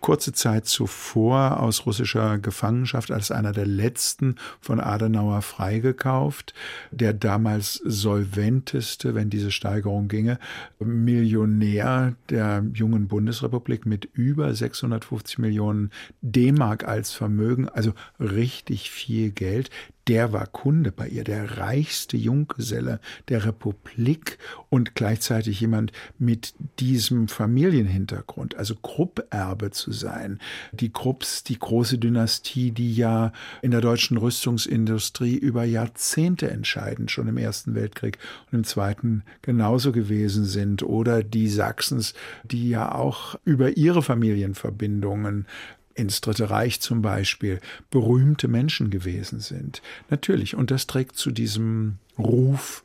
[0.00, 6.54] kurze Zeit zuvor aus russischer Gefangenschaft als einer der letzten von Adenauer freigekauft,
[6.90, 10.38] der damals solventeste, wenn diese Steigerung ginge,
[10.78, 15.90] Millionär der jungen Bundesrepublik mit über 650 Millionen
[16.22, 19.70] D-Mark als Vermögen, also richtig viel Geld,
[20.10, 22.98] der war Kunde bei ihr, der reichste Junggeselle
[23.28, 24.38] der Republik
[24.68, 30.40] und gleichzeitig jemand mit diesem Familienhintergrund, also Krupperbe zu sein.
[30.72, 33.32] Die Krupps, die große Dynastie, die ja
[33.62, 38.18] in der deutschen Rüstungsindustrie über Jahrzehnte entscheidend schon im Ersten Weltkrieg
[38.50, 40.82] und im Zweiten genauso gewesen sind.
[40.82, 45.46] Oder die Sachsens, die ja auch über ihre Familienverbindungen
[45.94, 47.60] ins Dritte Reich zum Beispiel
[47.90, 49.82] berühmte Menschen gewesen sind.
[50.08, 52.84] Natürlich, und das trägt zu diesem Ruf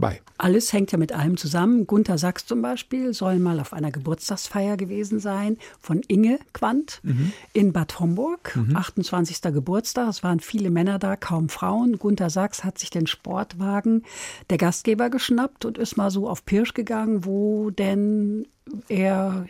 [0.00, 0.20] bei.
[0.38, 1.86] Alles hängt ja mit allem zusammen.
[1.86, 7.32] Gunther Sachs zum Beispiel soll mal auf einer Geburtstagsfeier gewesen sein von Inge Quandt mhm.
[7.52, 8.56] in Bad Homburg.
[8.56, 8.76] Mhm.
[8.76, 9.42] 28.
[9.42, 10.08] Geburtstag.
[10.08, 11.98] Es waren viele Männer da, kaum Frauen.
[11.98, 14.04] Gunther Sachs hat sich den Sportwagen
[14.48, 18.46] der Gastgeber geschnappt und ist mal so auf Pirsch gegangen, wo denn
[18.88, 19.46] er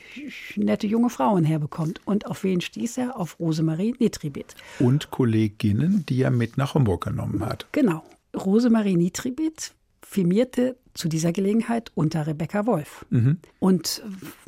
[0.56, 2.00] nette junge Frauen herbekommt.
[2.04, 3.18] Und auf wen stieß er?
[3.18, 4.54] Auf Rosemarie Nitribit.
[4.78, 7.66] Und Kolleginnen, die er mit nach Homburg genommen hat.
[7.72, 8.02] Genau.
[8.34, 9.72] Rosemarie Nitribit
[10.10, 13.06] firmierte zu dieser Gelegenheit unter Rebecca Wolf.
[13.10, 13.38] Mhm.
[13.60, 14.02] Und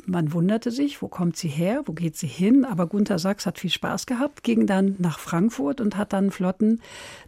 [0.05, 2.65] man wunderte sich, wo kommt sie her, wo geht sie hin?
[2.65, 6.81] Aber Gunther Sachs hat viel Spaß gehabt, ging dann nach Frankfurt und hat dann flotten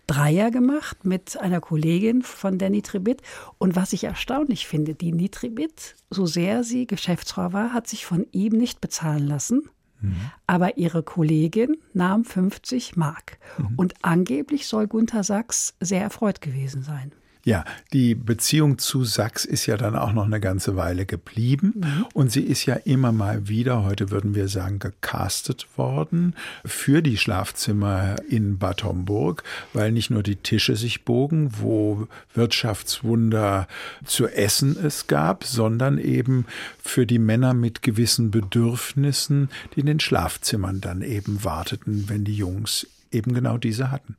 [0.05, 3.21] Dreier gemacht mit einer Kollegin von der Nitribit.
[3.57, 8.27] Und was ich erstaunlich finde, die Nitribit, so sehr sie Geschäftsfrau war, hat sich von
[8.33, 9.69] ihm nicht bezahlen lassen.
[10.01, 10.17] Mhm.
[10.45, 13.37] Aber ihre Kollegin nahm 50 Mark.
[13.57, 13.75] Mhm.
[13.77, 17.13] Und angeblich soll Gunther Sachs sehr erfreut gewesen sein.
[17.45, 22.05] Ja, die Beziehung zu Sachs ist ja dann auch noch eine ganze Weile geblieben mhm.
[22.15, 26.33] und sie ist ja immer mal wieder, heute würden wir sagen, gecastet worden
[26.65, 29.43] für die Schlafzimmer in Bad Homburg,
[29.73, 33.67] weil nicht nur die Tische sich bogen, wo Wirtschaftswunder
[34.05, 36.47] zu essen es gab, sondern eben
[36.81, 42.35] für die Männer mit gewissen Bedürfnissen, die in den Schlafzimmern dann eben warteten, wenn die
[42.35, 44.17] Jungs eben genau diese hatten.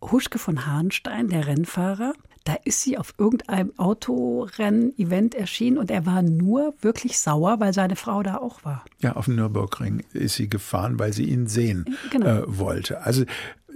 [0.00, 6.22] Huschke von Hahnstein, der Rennfahrer, da ist sie auf irgendeinem Autorennen-Event erschienen und er war
[6.22, 8.84] nur wirklich sauer, weil seine Frau da auch war.
[9.00, 12.26] Ja, auf dem Nürburgring ist sie gefahren, weil sie ihn sehen genau.
[12.26, 13.00] äh, wollte.
[13.02, 13.24] Also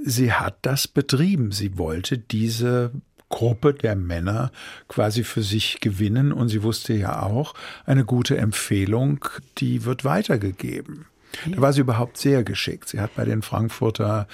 [0.05, 1.51] sie hat das betrieben.
[1.51, 2.93] Sie wollte diese
[3.31, 4.53] Gruppe der Männer
[4.87, 7.55] quasi für sich gewinnen und sie wusste ja auch,
[7.85, 9.25] eine gute Empfehlung,
[9.59, 11.07] die wird weitergegeben.
[11.47, 12.89] Da war sie überhaupt sehr geschickt.
[12.89, 14.27] Sie hat bei den Frankfurter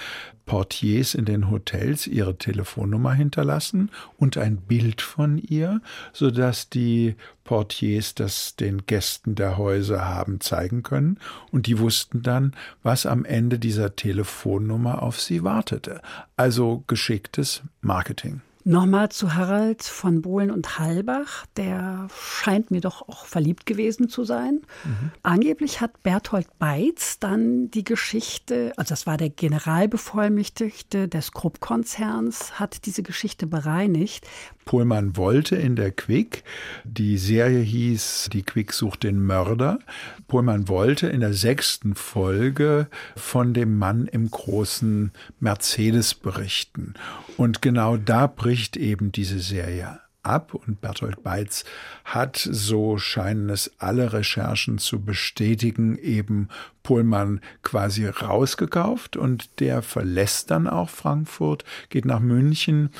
[0.47, 5.80] Portiers in den Hotels ihre Telefonnummer hinterlassen und ein Bild von ihr,
[6.12, 11.18] so dass die Portiers das den Gästen der Häuser haben zeigen können
[11.51, 16.03] und die wussten dann, was am Ende dieser Telefonnummer auf sie wartete.
[16.36, 18.42] Also geschicktes Marketing.
[18.67, 21.45] Nochmal zu Harald von Bohlen und Halbach.
[21.59, 24.62] Der scheint mir doch auch verliebt gewesen zu sein.
[24.85, 25.11] Mhm.
[25.23, 32.87] Angeblich hat Berthold Beitz dann die Geschichte, also das war der Generalbevollmächtigte des Krupp-Konzerns, hat
[32.87, 34.27] diese Geschichte bereinigt.
[34.65, 36.43] Pohlmann wollte in der Quick,
[36.85, 39.79] die Serie hieß Die Quick sucht den Mörder.
[40.27, 46.95] Pohlmann wollte in der sechsten Folge von dem Mann im großen Mercedes berichten.
[47.37, 51.65] Und genau da bricht eben diese Serie ab und Bertolt Beitz
[52.05, 56.49] hat, so scheinen es alle Recherchen zu bestätigen, eben
[56.83, 62.91] Pohlmann quasi rausgekauft und der verlässt dann auch Frankfurt, geht nach München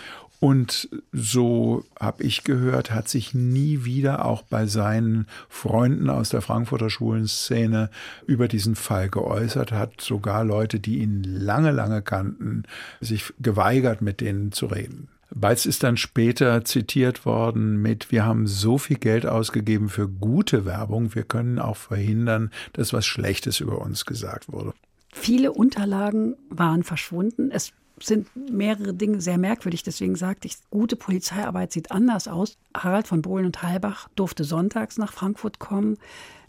[0.41, 6.43] und so habe ich gehört, hat sich nie wieder auch bei seinen Freunden aus der
[6.43, 7.89] Frankfurter Schulenszene
[8.27, 12.65] über diesen Fall geäußert, hat sogar Leute, die ihn lange, lange kannten,
[13.01, 15.09] sich geweigert, mit denen zu reden.
[15.31, 20.65] Beitz ist dann später zitiert worden mit, wir haben so viel Geld ausgegeben für gute
[20.65, 24.73] Werbung, wir können auch verhindern, dass was Schlechtes über uns gesagt wurde.
[25.13, 27.51] Viele Unterlagen waren verschwunden.
[27.51, 29.83] Es sind mehrere Dinge sehr merkwürdig.
[29.83, 32.57] Deswegen sagte ich, gute Polizeiarbeit sieht anders aus.
[32.77, 35.97] Harald von Bohlen und Halbach durfte sonntags nach Frankfurt kommen,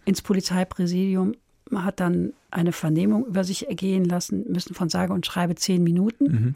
[0.05, 1.33] ins Polizeipräsidium,
[1.69, 5.83] Man hat dann eine Vernehmung über sich ergehen lassen müssen von sage und schreibe zehn
[5.83, 6.25] Minuten.
[6.25, 6.55] Mhm.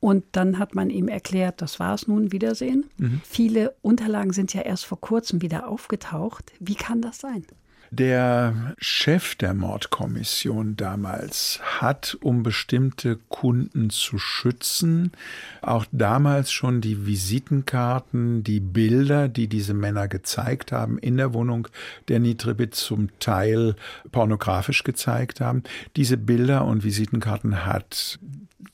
[0.00, 2.84] Und dann hat man ihm erklärt, das war es nun, Wiedersehen.
[2.98, 3.20] Mhm.
[3.24, 6.52] Viele Unterlagen sind ja erst vor kurzem wieder aufgetaucht.
[6.60, 7.44] Wie kann das sein?
[7.90, 15.12] Der Chef der Mordkommission damals hat, um bestimmte Kunden zu schützen,
[15.62, 21.68] auch damals schon die Visitenkarten, die Bilder, die diese Männer gezeigt haben in der Wohnung
[22.08, 23.74] der Nitribit zum Teil
[24.12, 25.62] pornografisch gezeigt haben.
[25.96, 28.18] Diese Bilder und Visitenkarten hat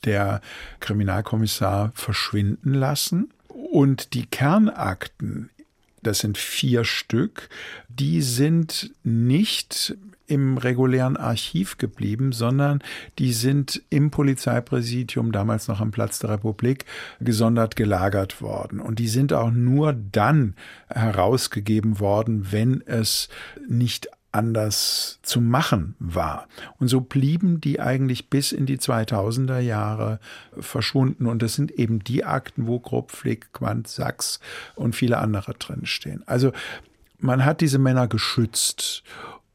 [0.05, 0.41] der
[0.79, 3.31] Kriminalkommissar verschwinden lassen.
[3.47, 5.49] Und die Kernakten
[6.05, 7.49] das sind vier Stück,
[7.89, 9.97] die sind nicht
[10.27, 12.81] im regulären Archiv geblieben, sondern
[13.19, 16.85] die sind im Polizeipräsidium, damals noch am Platz der Republik,
[17.19, 18.79] gesondert gelagert worden.
[18.79, 20.55] Und die sind auch nur dann
[20.89, 23.29] herausgegeben worden, wenn es
[23.67, 26.47] nicht anders zu machen war.
[26.79, 30.19] Und so blieben die eigentlich bis in die 2000er Jahre
[30.59, 31.25] verschwunden.
[31.25, 34.39] Und das sind eben die Akten, wo Krupp, Flick, Quandt, Sachs
[34.75, 36.23] und viele andere drinstehen.
[36.25, 36.51] Also
[37.19, 39.03] man hat diese Männer geschützt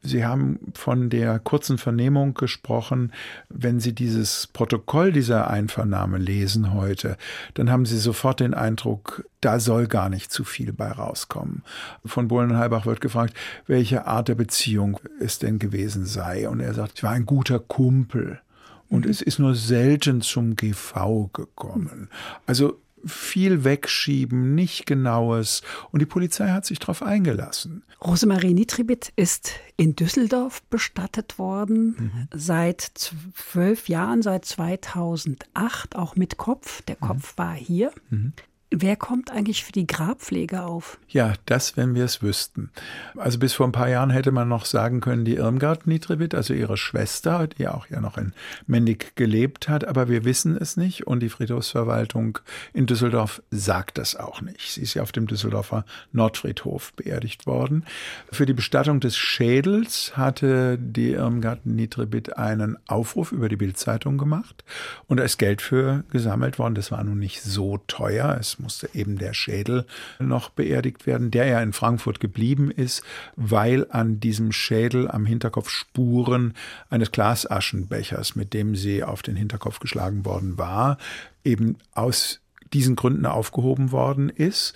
[0.03, 3.13] Sie haben von der kurzen Vernehmung gesprochen.
[3.51, 7.19] Wenn Sie dieses Protokoll dieser Einvernahme lesen heute,
[7.55, 11.65] dann haben Sie sofort den Eindruck, da soll gar nicht zu viel bei rauskommen.
[12.05, 13.35] Von Bohlen-Halbach wird gefragt,
[13.67, 16.49] welche Art der Beziehung es denn gewesen sei.
[16.49, 18.41] Und er sagt, ich war ein guter Kumpel.
[18.89, 22.09] Und es ist nur selten zum GV gekommen.
[22.47, 25.63] Also viel wegschieben, nicht genaues.
[25.91, 27.83] Und die Polizei hat sich darauf eingelassen.
[28.03, 32.29] Rosemarie Nitribit ist in Düsseldorf bestattet worden, mhm.
[32.33, 36.83] seit zwölf Jahren, seit 2008, auch mit Kopf.
[36.83, 37.39] Der Kopf mhm.
[37.39, 37.93] war hier.
[38.11, 38.33] Mhm.
[38.73, 41.01] Wer kommt eigentlich für die Grabpflege auf?
[41.09, 42.71] Ja, das, wenn wir es wüssten.
[43.17, 46.55] Also bis vor ein paar Jahren hätte man noch sagen können, die Irmgard Nitribit, also
[46.55, 48.33] ihre Schwester, die auch ja noch in
[48.69, 52.39] Mendig gelebt hat, aber wir wissen es nicht und die Friedhofsverwaltung
[52.73, 54.75] in Düsseldorf sagt das auch nicht.
[54.75, 57.85] Sie ist ja auf dem Düsseldorfer Nordfriedhof beerdigt worden.
[58.31, 64.63] Für die Bestattung des Schädels hatte die Irmgard Nitribit einen Aufruf über die Bildzeitung gemacht
[65.09, 66.77] und da ist Geld für gesammelt worden.
[66.77, 68.37] Das war nun nicht so teuer.
[68.39, 69.87] Es musste eben der Schädel
[70.19, 73.03] noch beerdigt werden, der ja in Frankfurt geblieben ist,
[73.37, 76.55] weil an diesem Schädel am Hinterkopf Spuren
[76.89, 80.99] eines Glasaschenbechers, mit dem sie auf den Hinterkopf geschlagen worden war,
[81.45, 82.41] eben aus
[82.73, 84.75] diesen Gründen aufgehoben worden ist.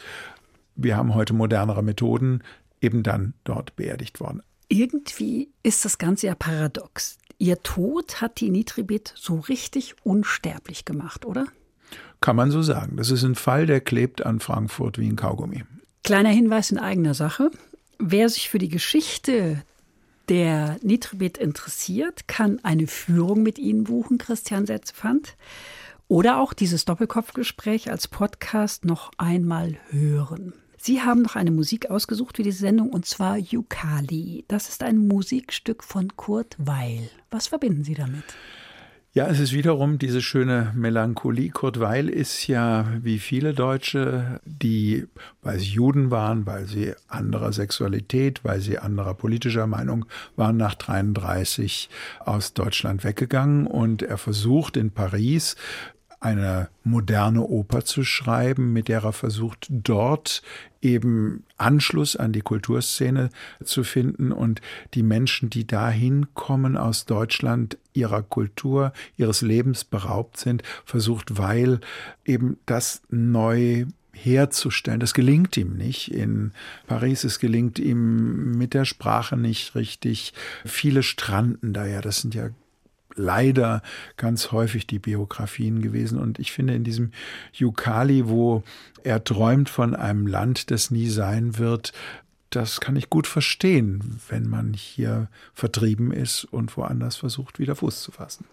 [0.77, 2.43] Wir haben heute modernere Methoden,
[2.81, 4.43] eben dann dort beerdigt worden.
[4.69, 7.19] Irgendwie ist das Ganze ja paradox.
[7.39, 11.47] Ihr Tod hat die Nitribit so richtig unsterblich gemacht, oder?
[12.25, 12.97] Kann man so sagen.
[12.97, 15.65] Das ist ein Fall, der klebt an Frankfurt wie ein Kaugummi.
[16.05, 17.51] Kleiner Hinweis in eigener Sache.
[17.99, 19.63] Wer sich für die Geschichte
[20.31, 25.37] der Nitribit interessiert, kann eine Führung mit Ihnen buchen, Christian Setzfand.
[26.09, 30.55] Oder auch dieses Doppelkopfgespräch als Podcast noch einmal hören.
[30.79, 34.47] Sie haben noch eine Musik ausgesucht für diese Sendung und zwar Yukali.
[34.49, 37.11] Das ist ein Musikstück von Kurt Weil.
[37.31, 38.25] Was verbinden Sie damit?
[39.17, 41.51] Ja, es ist wiederum diese schöne Melancholie.
[41.51, 45.07] Kurt Weil ist ja, wie viele Deutsche, die,
[45.41, 50.75] weil sie Juden waren, weil sie anderer Sexualität, weil sie anderer politischer Meinung waren, nach
[50.75, 51.91] 33
[52.25, 55.55] aus Deutschland weggegangen und er versucht in Paris
[56.25, 60.43] eine moderne Oper zu schreiben, mit der er versucht, dort
[60.81, 63.31] eben Anschluss an die Kulturszene
[63.63, 64.61] zu finden und
[64.95, 71.81] die Menschen, die dahin kommen aus Deutschland, ihrer Kultur, ihres Lebens beraubt sind, versucht, weil
[72.25, 75.01] eben das neu herzustellen.
[75.01, 76.53] Das gelingt ihm nicht in
[76.87, 77.25] Paris.
[77.25, 80.33] Es gelingt ihm mit der Sprache nicht richtig.
[80.65, 82.01] Viele stranden da ja.
[82.01, 82.49] Das sind ja
[83.17, 83.83] leider
[84.17, 86.19] ganz häufig die Biografien gewesen.
[86.19, 87.13] Und ich finde in diesem
[87.53, 88.63] Yukali, wo
[89.03, 91.93] er träumt von einem Land, das nie sein wird,
[92.51, 98.03] das kann ich gut verstehen, wenn man hier vertrieben ist und woanders versucht, wieder Fuß
[98.03, 98.45] zu fassen.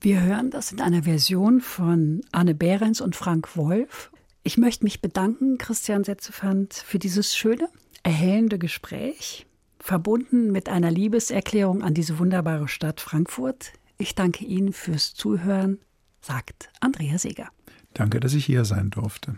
[0.00, 4.12] Wir hören das in einer Version von Anne Behrens und Frank Wolf.
[4.44, 7.68] Ich möchte mich bedanken, Christian Setzefand, für dieses schöne,
[8.04, 9.44] erhellende Gespräch,
[9.80, 13.72] verbunden mit einer Liebeserklärung an diese wunderbare Stadt Frankfurt.
[13.98, 15.80] Ich danke Ihnen fürs Zuhören,
[16.20, 17.48] sagt Andrea Seeger.
[17.94, 19.36] Danke, dass ich hier sein durfte.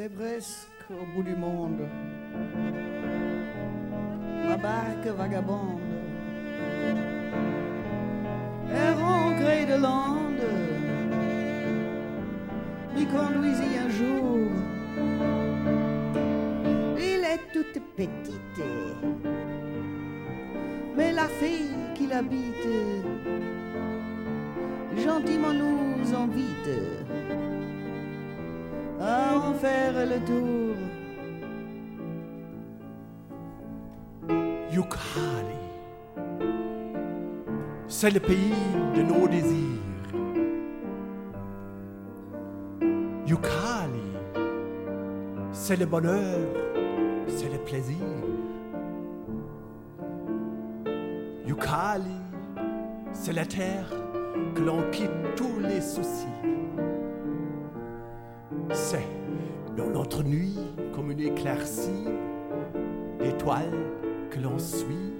[0.00, 1.80] C'est presque au bout du monde.
[4.46, 5.80] Ma barque vagabonde
[8.72, 10.50] est rentrée de l'onde.
[12.94, 14.52] M'y conduisit un jour.
[16.96, 18.62] Il est toute petite,
[20.96, 22.68] mais la fille qui l'habite
[24.96, 27.27] gentiment nous invite
[29.58, 30.76] faire le tour.
[34.70, 35.62] Yucali,
[37.88, 38.54] c'est le pays
[38.94, 39.78] de nos désirs.
[43.26, 44.12] Yucali,
[45.52, 46.38] c'est le bonheur,
[47.26, 47.96] c'est le plaisir.
[51.46, 52.20] Yucali,
[53.12, 53.90] c'est la terre
[54.54, 56.26] que l'on quitte tous les soucis.
[58.70, 59.07] C'est
[64.58, 65.14] suit.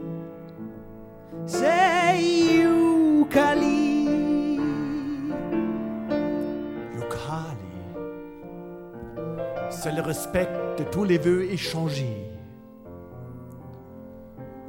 [1.47, 1.99] C'est.
[6.97, 7.69] Yucali,
[9.71, 12.31] c'est le respect de tous les vœux échangés.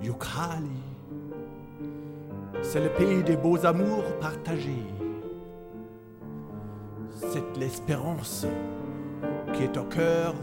[0.01, 0.84] Yucali,
[2.61, 4.86] c'est le pays des beaux amours partagés.
[7.15, 8.45] C'est l'espérance
[9.53, 10.36] qui est au cœur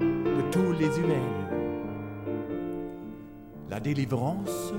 [0.00, 1.41] de tous les humains.
[3.72, 4.74] La délivrance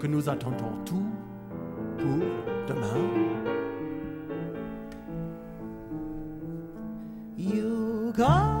[0.00, 1.04] que nous attendons tout
[1.98, 2.16] pour
[2.66, 3.04] demain.
[7.36, 8.53] Yucali,